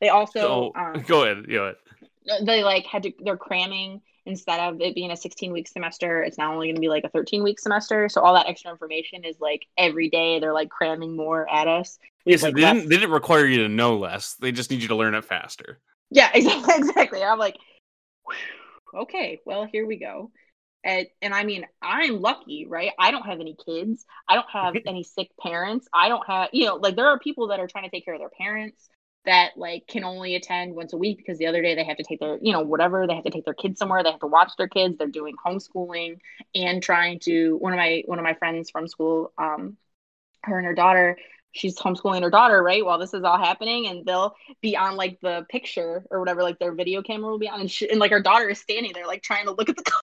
[0.00, 1.48] they also So um, go ahead.
[1.48, 1.76] Go ahead.
[2.42, 6.38] They like had to they're cramming instead of it being a 16 week semester it's
[6.38, 8.08] now only going to be like a 13 week semester.
[8.08, 11.98] So all that extra information is like every day they're like cramming more at us.
[12.24, 14.34] Yeah, so like, they didn't they didn't require you to know less.
[14.34, 15.80] They just need you to learn it faster.
[16.10, 17.22] yeah exactly exactly.
[17.22, 17.56] I'm like
[18.26, 20.30] "Whew, okay well here we go.
[20.86, 22.92] And, and i mean i'm lucky right?
[22.98, 24.04] I don't have any kids.
[24.28, 25.88] I don't have any sick parents.
[25.92, 28.14] I don't have you know like there are people that are trying to take care
[28.14, 28.88] of their parents
[29.24, 32.04] that like can only attend once a week because the other day they have to
[32.04, 34.26] take their you know whatever they have to take their kids somewhere they have to
[34.26, 36.18] watch their kids they're doing homeschooling
[36.54, 39.76] and trying to one of my one of my friends from school um
[40.42, 41.16] her and her daughter
[41.52, 45.18] she's homeschooling her daughter right while this is all happening and they'll be on like
[45.22, 48.10] the picture or whatever like their video camera will be on and, she, and like
[48.10, 49.84] her daughter is standing there like trying to look at the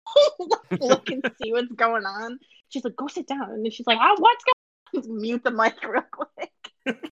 [0.80, 2.38] look and see what's going on.
[2.68, 3.50] She's like go sit down.
[3.50, 7.10] And she's like oh, what's going on mute the mic real quick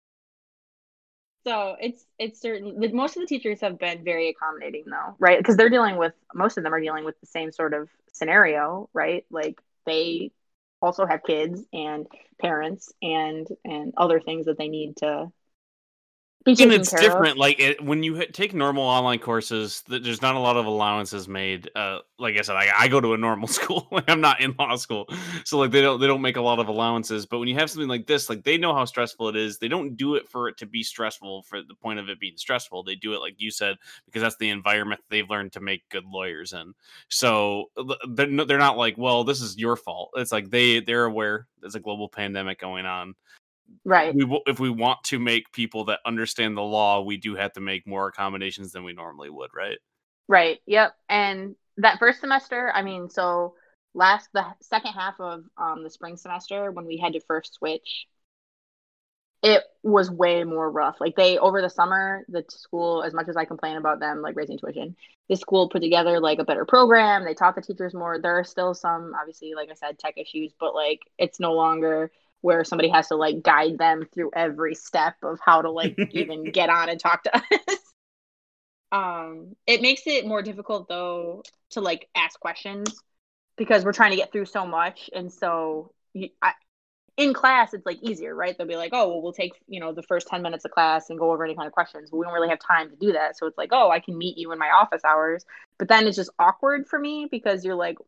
[1.48, 5.38] so it's it's certain the, most of the teachers have been very accommodating though right?
[5.38, 8.90] Because they're dealing with most of them are dealing with the same sort of scenario
[8.92, 9.24] right?
[9.30, 10.30] Like they
[10.82, 12.06] also have kids and
[12.40, 15.32] parents and and other things that they need to
[16.46, 17.36] and it's different of.
[17.36, 21.28] like it, when you take normal online courses th- there's not a lot of allowances
[21.28, 24.54] made uh like i said i, I go to a normal school i'm not in
[24.58, 25.08] law school.
[25.44, 27.70] So like they don't they don't make a lot of allowances but when you have
[27.70, 30.48] something like this like they know how stressful it is they don't do it for
[30.48, 33.34] it to be stressful for the point of it being stressful they do it like
[33.38, 33.76] you said
[34.06, 36.74] because that's the environment they've learned to make good lawyers in.
[37.08, 37.66] So
[38.08, 40.10] they're, they're not like well this is your fault.
[40.16, 43.14] It's like they they're aware there's a global pandemic going on
[43.84, 47.34] right we w- if we want to make people that understand the law, we do
[47.34, 49.78] have to make more accommodations than we normally would, right?
[50.28, 53.54] right yep and that first semester i mean so
[53.94, 58.06] last the second half of um the spring semester when we had to first switch
[59.42, 60.96] it was way more rough.
[61.00, 64.34] Like they over the summer, the school, as much as I complain about them like
[64.36, 64.96] raising tuition,
[65.28, 67.24] the school put together like a better program.
[67.24, 68.18] They taught the teachers more.
[68.18, 72.10] There are still some, obviously, like I said, tech issues, but like it's no longer
[72.40, 76.44] where somebody has to like guide them through every step of how to like even
[76.50, 77.78] get on and talk to us.
[78.92, 83.02] um, it makes it more difficult though to like ask questions
[83.56, 86.52] because we're trying to get through so much, and so you, I,
[87.16, 88.56] in class it's like easier right?
[88.56, 91.10] They'll be like oh well we'll take you know the first 10 minutes of class
[91.10, 92.10] and go over any kind of questions.
[92.10, 93.36] But we don't really have time to do that.
[93.36, 95.44] So it's like oh i can meet you in my office hours.
[95.78, 97.98] But then it's just awkward for me because you're like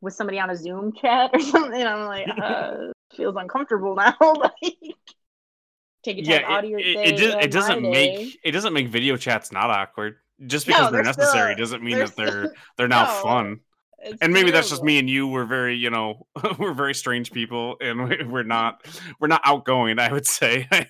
[0.00, 1.80] with somebody on a zoom chat or something.
[1.80, 4.76] And i'm like uh feels uncomfortable now like
[6.02, 9.16] taking yeah, out of your it, day, it, it doesn't make it doesn't make video
[9.16, 12.44] chats not awkward just because no, they're, they're, necessary still, doesn't mean they're that they're
[12.44, 13.22] still, they're now no.
[13.22, 13.60] fun
[14.02, 14.58] it's and maybe terrible.
[14.58, 15.26] that's just me and you.
[15.26, 16.26] We're very, you know,
[16.58, 18.86] we're very strange people, and we're not,
[19.18, 19.98] we're not outgoing.
[19.98, 20.66] I would say.
[20.70, 20.84] I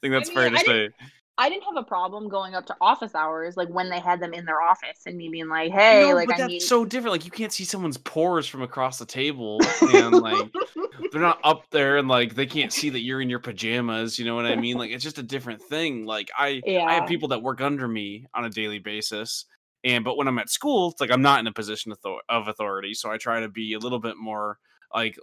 [0.00, 0.90] think that's I mean, fair to I say.
[1.38, 4.34] I didn't have a problem going up to office hours, like when they had them
[4.34, 6.84] in their office, and me being like, "Hey, no, like but I that's need." So
[6.84, 7.12] different.
[7.12, 10.52] Like you can't see someone's pores from across the table, and like
[11.12, 14.18] they're not up there, and like they can't see that you're in your pajamas.
[14.18, 14.76] You know what I mean?
[14.76, 16.04] Like it's just a different thing.
[16.04, 16.84] Like I, yeah.
[16.84, 19.44] I have people that work under me on a daily basis,
[19.84, 21.94] and but when I'm at school, it's like I'm not in a position
[22.28, 24.58] of authority, so I try to be a little bit more
[24.92, 25.16] like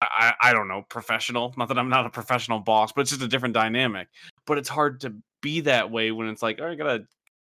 [0.00, 1.54] I, I don't know professional.
[1.56, 4.08] Not that I'm not a professional boss, but it's just a different dynamic.
[4.46, 5.14] But it's hard to
[5.46, 7.06] be that way when it's like, oh, I gotta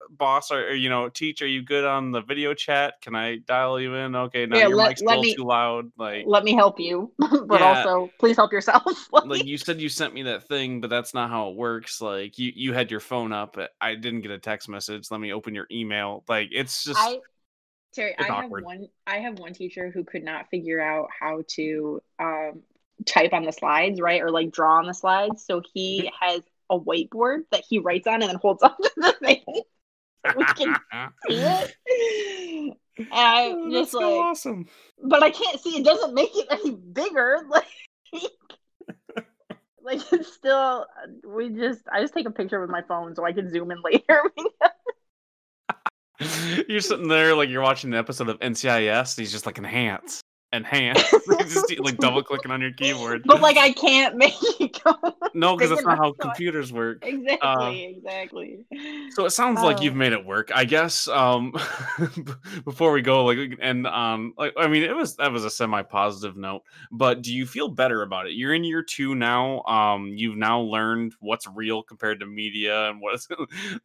[0.10, 3.36] boss or, or, you know teach are you good on the video chat can i
[3.46, 6.46] dial you in okay now yeah, your let, mic's let me, too loud like let
[6.46, 7.84] me help you but yeah.
[7.84, 11.30] also please help yourself like you said you sent me that thing but that's not
[11.30, 14.70] how it works like you you had your phone up i didn't get a text
[14.70, 17.18] message let me open your email like it's just I,
[17.94, 18.62] Terry, I awkward.
[18.62, 22.62] have one I have one teacher who could not figure out how to um
[23.06, 24.22] type on the slides, right?
[24.22, 25.44] Or like draw on the slides.
[25.46, 29.13] So he has a whiteboard that he writes on and then holds up to the
[29.13, 29.43] thing
[30.36, 30.76] we can
[31.28, 31.76] see it.
[32.97, 34.65] And I oh, just like awesome.
[35.03, 37.39] But I can't see it doesn't make it any bigger.
[38.13, 38.32] Like
[39.84, 40.86] like it's still
[41.26, 43.82] we just I just take a picture with my phone so I can zoom in
[43.82, 44.22] later.
[46.68, 50.22] you're sitting there like you're watching the episode of NCIS, he's just like enhance
[50.54, 51.04] enhance
[51.39, 53.22] just like double clicking on your keyboard.
[53.26, 54.95] But like i can't make it go.
[55.34, 57.06] No because that's not how computers work.
[57.06, 58.66] Exactly uh, exactly.
[59.12, 59.98] so it sounds like you've oh.
[59.98, 61.54] made it work i guess um
[62.64, 66.38] before we go like and um like i mean it was that was a semi-positive
[66.38, 68.34] note but do you feel better about it?
[68.34, 73.02] You're in year two now um you've now learned what's real compared to media and
[73.02, 73.28] what's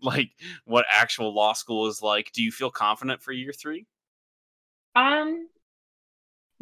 [0.03, 0.31] like
[0.65, 2.33] what actual law school is like.
[2.33, 3.87] Do you feel confident for year three?
[4.95, 5.49] Um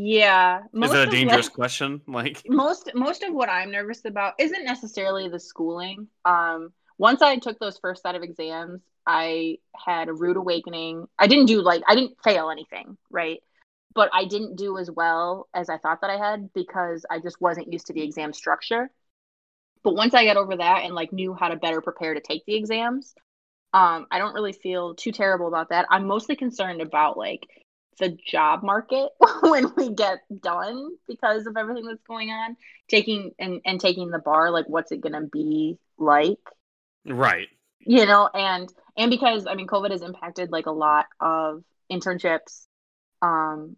[0.03, 0.63] yeah.
[0.83, 2.01] Is that a dangerous what, question?
[2.09, 6.09] Like most most of what I'm nervous about isn't necessarily the schooling.
[6.25, 11.07] Um once I took those first set of exams, I had a rude awakening.
[11.19, 13.41] I didn't do like I didn't fail anything, right?
[13.95, 17.39] But I didn't do as well as I thought that I had because I just
[17.39, 18.91] wasn't used to the exam structure.
[19.85, 22.47] But once I got over that and like knew how to better prepare to take
[22.47, 23.15] the exams,
[23.75, 25.87] um, I don't really feel too terrible about that.
[25.91, 27.47] I'm mostly concerned about like
[28.01, 29.11] the job market
[29.43, 32.57] when we get done because of everything that's going on
[32.89, 36.39] taking and, and taking the bar like what's it going to be like?
[37.07, 37.49] Right.
[37.81, 42.67] You know and and because i mean covid has impacted like a lot of internships
[43.23, 43.77] um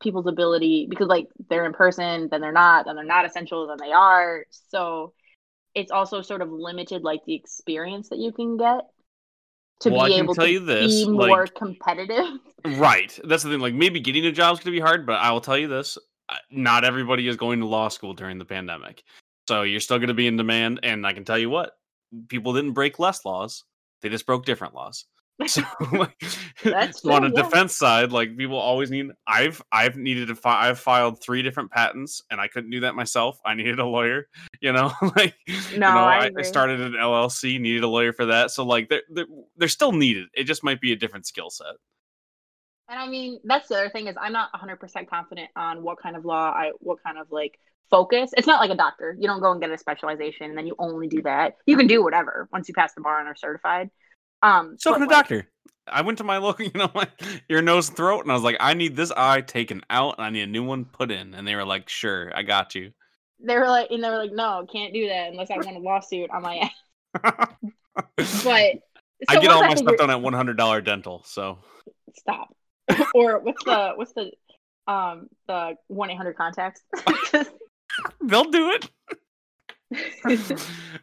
[0.00, 3.78] people's ability because like they're in person then they're not then they're not essential then
[3.80, 4.44] they are.
[4.50, 5.12] So
[5.74, 8.82] it's also sort of limited like the experience that you can get
[9.80, 12.38] to well, be able to this, be more competitive.
[12.64, 13.18] Right.
[13.24, 13.60] That's the thing.
[13.60, 15.68] Like maybe getting a job is going to be hard, but I will tell you
[15.68, 15.98] this:
[16.50, 19.02] not everybody is going to law school during the pandemic,
[19.48, 20.80] so you're still going to be in demand.
[20.82, 21.72] And I can tell you what:
[22.28, 23.64] people didn't break less laws;
[24.02, 25.04] they just broke different laws.
[25.46, 25.62] So,
[26.64, 27.42] like, so on a yeah.
[27.42, 29.10] defense side, like people always need.
[29.26, 30.36] I've I've needed to.
[30.36, 33.40] Fi- I've filed three different patents, and I couldn't do that myself.
[33.44, 34.28] I needed a lawyer.
[34.60, 38.24] You know, like no, you know, I, I, started an LLC, needed a lawyer for
[38.26, 38.50] that.
[38.50, 39.26] So like they're, they're
[39.58, 40.28] they're still needed.
[40.32, 41.74] It just might be a different skill set.
[42.88, 46.16] And I mean, that's the other thing is I'm not 100% confident on what kind
[46.16, 47.58] of law I what kind of like
[47.90, 48.30] focus.
[48.36, 49.14] It's not like a doctor.
[49.18, 51.56] You don't go and get a specialization and then you only do that.
[51.66, 53.90] You can do whatever once you pass the bar and are certified.
[54.44, 55.48] Um, so can like, doctor.
[55.88, 57.08] I went to my local, you know, my
[57.48, 60.30] ear, nose, throat, and I was like, I need this eye taken out, and I
[60.30, 61.34] need a new one put in.
[61.34, 62.92] And they were like, Sure, I got you.
[63.40, 65.80] They were like, and they were like, No, can't do that unless I want a
[65.80, 66.70] lawsuit on my ass.
[67.22, 67.48] but
[68.26, 71.22] so I get all my stuff done at one hundred dollar dental.
[71.26, 71.58] So
[72.14, 72.54] stop.
[73.14, 74.30] or what's the what's the
[74.86, 76.82] um the one eight hundred contacts?
[78.20, 78.76] They'll do
[79.90, 80.60] it.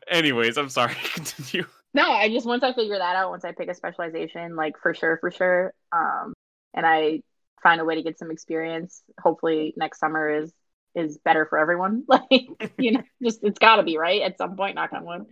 [0.08, 0.96] Anyways, I'm sorry.
[1.14, 1.66] Continue.
[1.94, 4.94] No, I just once I figure that out, once I pick a specialization, like for
[4.94, 6.34] sure, for sure, um,
[6.74, 7.22] and I
[7.62, 9.04] find a way to get some experience.
[9.20, 10.54] Hopefully, next summer is
[10.96, 12.06] is better for everyone.
[12.08, 14.76] Like you know, just it's got to be right at some point.
[14.76, 15.26] Knock on wood.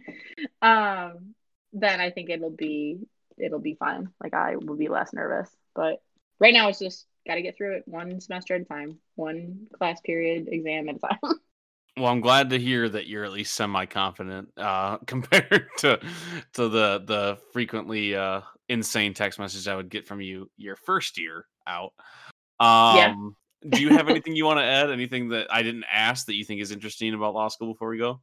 [0.61, 1.35] Um,
[1.73, 2.99] then I think it'll be
[3.37, 4.09] it'll be fine.
[4.21, 5.49] Like I will be less nervous.
[5.75, 6.01] But
[6.39, 9.67] right now, it's just got to get through it one semester at a time, one
[9.77, 11.39] class period exam at a time.
[11.99, 15.99] Well, I'm glad to hear that you're at least semi confident uh, compared to
[16.53, 21.19] to the the frequently uh, insane text messages I would get from you your first
[21.19, 21.91] year out.
[22.61, 23.69] Um, yeah.
[23.69, 24.91] do you have anything you want to add?
[24.91, 27.97] Anything that I didn't ask that you think is interesting about law school before we
[27.97, 28.21] go?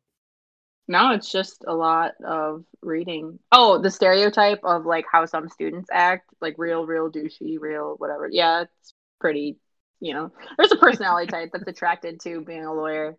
[0.88, 3.40] No, it's just a lot of reading.
[3.52, 8.28] Oh, the stereotype of like how some students act, like real, real douchey, real whatever.
[8.30, 9.58] Yeah, it's pretty.
[9.98, 13.16] You know, there's a personality type that's attracted to being a lawyer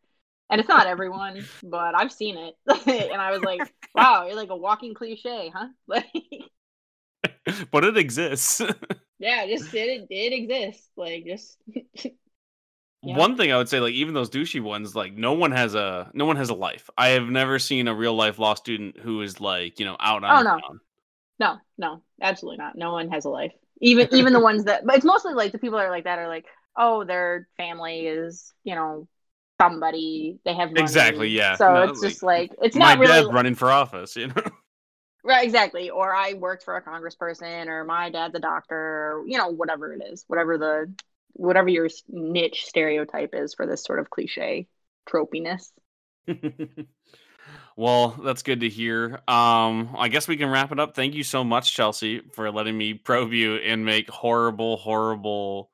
[0.50, 2.56] and it's not everyone, but I've seen it,
[3.12, 3.62] and I was like,
[3.94, 6.06] "Wow, you're like a walking cliche, huh?" Like,
[7.72, 8.62] but it exists.
[9.20, 10.90] yeah, just it it exists.
[10.96, 11.58] Like just.
[13.04, 13.16] Yeah.
[13.16, 16.10] One thing I would say, like even those douchey ones, like no one has a
[16.14, 16.90] no one has a life.
[16.98, 20.24] I have never seen a real life law student who is like you know out
[20.24, 20.38] on.
[20.38, 20.80] Oh no, town.
[21.40, 22.76] no, no, absolutely not.
[22.76, 23.54] No one has a life.
[23.82, 26.18] Even even the ones that, but it's mostly like the people that are like that
[26.18, 26.46] are like,
[26.76, 29.08] oh, their family is you know
[29.60, 30.82] somebody they have money.
[30.82, 31.56] exactly yeah.
[31.56, 34.34] So no, it's like, just like it's not really running for office you know?
[35.24, 39.38] Right exactly or i worked for a congressperson or my dad's a doctor or you
[39.38, 40.94] know whatever it is whatever the
[41.34, 44.68] whatever your niche stereotype is for this sort of cliche
[45.08, 45.72] tropiness.
[47.80, 49.22] Well that's good to hear.
[49.28, 50.96] Um i guess we can wrap it up.
[50.96, 55.70] Thank you so much chelsea for letting me probe you and make horrible horrible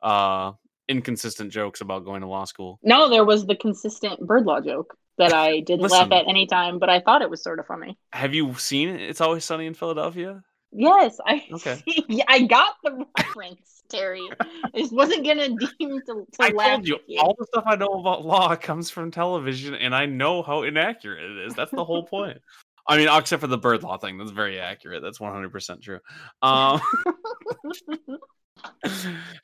[0.00, 0.52] uh
[0.88, 2.78] inconsistent jokes about going to law school.
[2.82, 6.46] No, there was the consistent bird law joke that I didn't Listen, laugh at any
[6.46, 7.98] time, but I thought it was sort of funny.
[8.12, 8.88] Have you seen?
[8.90, 10.42] It's always sunny in Philadelphia.
[10.72, 11.82] Yes, I okay.
[12.28, 14.26] I got the reference, Terry.
[14.40, 16.76] I just wasn't gonna deem to, to I laugh.
[16.76, 20.06] told you, you all the stuff I know about law comes from television, and I
[20.06, 21.54] know how inaccurate it is.
[21.54, 22.38] That's the whole point.
[22.88, 25.02] I mean, except for the bird law thing, that's very accurate.
[25.02, 26.00] That's one hundred percent true.
[26.40, 26.80] Um,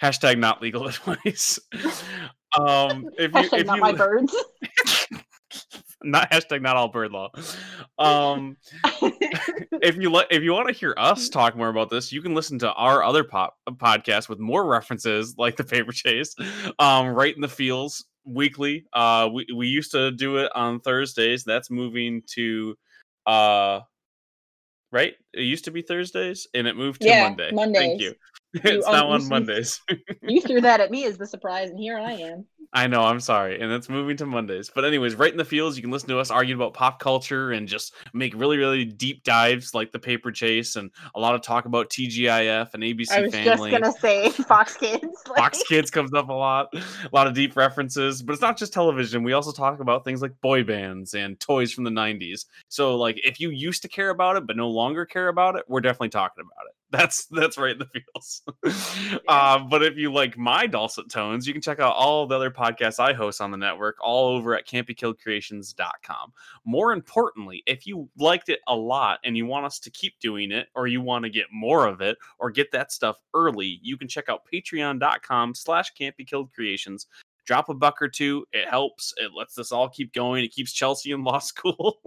[0.03, 1.59] Hashtag not legal advice.
[2.59, 4.35] Um, if you, hashtag if not you, my birds.
[6.03, 7.31] not hashtag not all bird law.
[7.99, 8.57] Um,
[9.83, 12.35] if you let if you want to hear us talk more about this, you can
[12.35, 16.35] listen to our other pop podcast with more references like the paper chase,
[16.79, 18.87] um, right in the fields weekly.
[18.93, 21.45] Uh, we we used to do it on Thursdays.
[21.45, 22.77] That's moving to
[23.27, 23.81] uh
[24.93, 25.15] right?
[25.33, 27.51] It used to be Thursdays and it moved to yeah, Monday.
[27.53, 27.81] Mondays.
[27.81, 28.15] Thank you.
[28.55, 29.81] it's um, now on Mondays.
[30.23, 32.47] you threw that at me as the surprise, and here I am.
[32.73, 33.61] I know, I'm sorry.
[33.61, 34.71] And it's moving to Mondays.
[34.75, 37.53] But, anyways, right in the fields, you can listen to us argue about pop culture
[37.53, 41.41] and just make really, really deep dives like the paper chase and a lot of
[41.41, 43.19] talk about TGIF and ABC family.
[43.19, 43.71] I was Family.
[43.71, 45.07] just going to say Fox Kids.
[45.29, 45.39] Like...
[45.39, 46.69] Fox Kids comes up a lot.
[46.75, 46.83] A
[47.13, 48.23] lot of deep references.
[48.23, 49.23] But it's not just television.
[49.23, 52.45] We also talk about things like boy bands and toys from the 90s.
[52.69, 55.65] So, like, if you used to care about it but no longer care about it,
[55.69, 56.75] we're definitely talking about it.
[56.91, 58.43] That's that's right in the fields.
[59.13, 59.19] yeah.
[59.29, 62.51] uh, but if you like my dulcet tones, you can check out all the other
[62.51, 66.33] podcasts I host on the network, all over at can'tbekilledcreations.com.
[66.65, 70.51] More importantly, if you liked it a lot and you want us to keep doing
[70.51, 73.99] it, or you want to get more of it, or get that stuff early, you
[73.99, 77.05] can check out patreon.com slash can'tbekilledcreations
[77.49, 78.45] drop a buck or two.
[78.53, 79.15] It helps.
[79.17, 80.45] It lets us all keep going.
[80.45, 81.99] It keeps Chelsea in law school.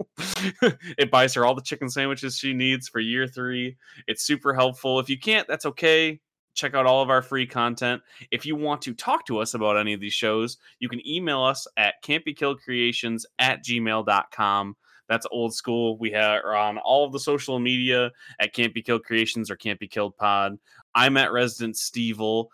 [0.96, 3.76] it buys her all the chicken sandwiches she needs for year three.
[4.06, 5.00] It's super helpful.
[5.00, 6.20] If you can't, that's okay.
[6.54, 8.02] Check out all of our free content.
[8.30, 11.42] If you want to talk to us about any of these shows, you can email
[11.42, 14.76] us at can'tbekilledcreations at gmail.com.
[15.08, 15.98] That's old school.
[15.98, 19.80] We are on all of the social media at Can't Be Killed Creations or Can't
[19.80, 20.56] Be Killed Pod.
[20.94, 22.46] I'm at Resident Stevel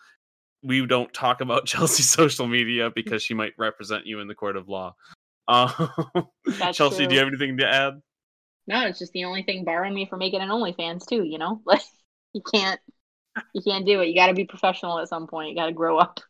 [0.63, 4.57] we don't talk about Chelsea's social media because she might represent you in the court
[4.57, 4.95] of law.
[5.51, 5.73] Uh,
[6.73, 7.07] Chelsea, true.
[7.07, 7.95] do you have anything to add?
[8.67, 11.25] No, it's just the only thing barring me from making an OnlyFans too.
[11.25, 11.81] You know, like
[12.35, 12.79] you can't,
[13.55, 14.09] you can't do it.
[14.09, 15.49] You got to be professional at some point.
[15.49, 16.21] You got to grow up.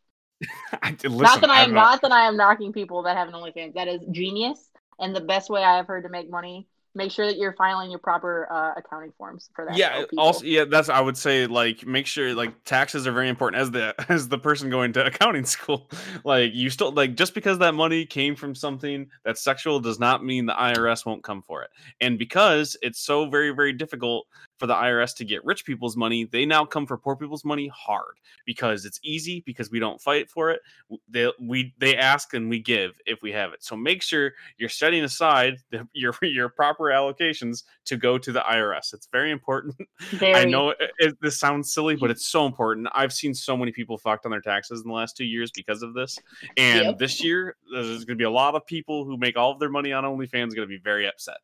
[1.02, 3.74] Listen, not that I am not that I am knocking people that have an OnlyFans.
[3.74, 6.68] That is genius and the best way I have heard to make money
[6.98, 9.76] make sure that you're filing your proper uh, accounting forms for that.
[9.76, 13.62] Yeah, also yeah, that's I would say like make sure like taxes are very important
[13.62, 15.88] as the as the person going to accounting school.
[16.24, 20.24] like you still like just because that money came from something that's sexual does not
[20.24, 21.70] mean the IRS won't come for it.
[22.00, 24.26] And because it's so very very difficult
[24.58, 27.68] for the IRS to get rich people's money, they now come for poor people's money
[27.68, 30.60] hard because it's easy because we don't fight for it.
[31.08, 33.62] They we they ask and we give if we have it.
[33.62, 38.40] So make sure you're setting aside the, your your proper allocations to go to the
[38.40, 38.92] IRS.
[38.92, 39.76] It's very important.
[40.10, 40.34] Very.
[40.34, 42.88] I know it, it, this sounds silly, but it's so important.
[42.94, 45.82] I've seen so many people fucked on their taxes in the last two years because
[45.82, 46.18] of this.
[46.56, 46.98] And yep.
[46.98, 49.70] this year, there's going to be a lot of people who make all of their
[49.70, 51.38] money on OnlyFans going to be very upset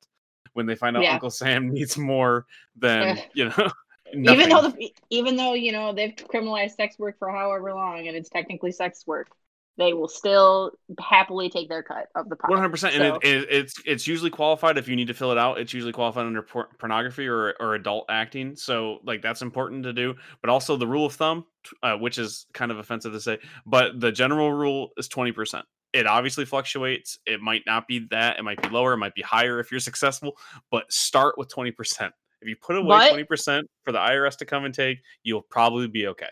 [0.54, 1.12] when they find out yeah.
[1.12, 3.70] Uncle Sam needs more than you know.
[4.14, 4.40] Nothing.
[4.40, 8.16] Even though the, even though you know they've criminalized sex work for however long and
[8.16, 9.28] it's technically sex work,
[9.76, 12.50] they will still happily take their cut of the pot.
[12.50, 15.32] One hundred percent, and it, it, it's it's usually qualified if you need to fill
[15.32, 15.58] it out.
[15.58, 18.54] It's usually qualified under por- pornography or or adult acting.
[18.56, 20.14] So like that's important to do.
[20.40, 21.46] But also the rule of thumb,
[21.82, 25.64] uh, which is kind of offensive to say, but the general rule is twenty percent.
[25.94, 27.18] It obviously fluctuates.
[27.24, 28.38] It might not be that.
[28.38, 28.92] It might be lower.
[28.92, 30.36] It might be higher if you're successful.
[30.70, 32.12] But start with twenty percent.
[32.42, 35.86] If you put away twenty percent for the IRS to come and take, you'll probably
[35.86, 36.28] be okay.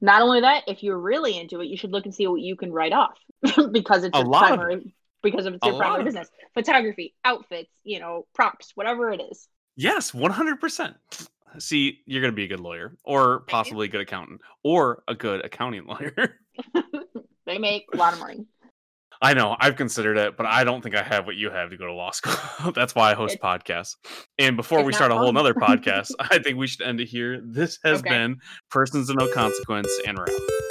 [0.00, 2.56] Not only that, if you're really into it, you should look and see what you
[2.56, 3.16] can write off
[3.70, 4.82] because it's a your primary of
[5.22, 6.28] because of it's your primary business.
[6.54, 9.46] Photography, outfits, you know, props, whatever it is.
[9.76, 10.96] Yes, one hundred percent.
[11.58, 15.44] See, you're gonna be a good lawyer, or possibly a good accountant, or a good
[15.44, 16.38] accounting lawyer.
[17.46, 18.46] they make a lot of money.
[19.22, 21.76] I know I've considered it, but I don't think I have what you have to
[21.76, 22.72] go to law school.
[22.72, 23.96] That's why I host it's, podcasts.
[24.38, 27.40] And before we start a whole nother podcast, I think we should end it here.
[27.42, 28.10] This has okay.
[28.10, 28.40] been
[28.70, 30.61] Persons of No Consequence, and we're out.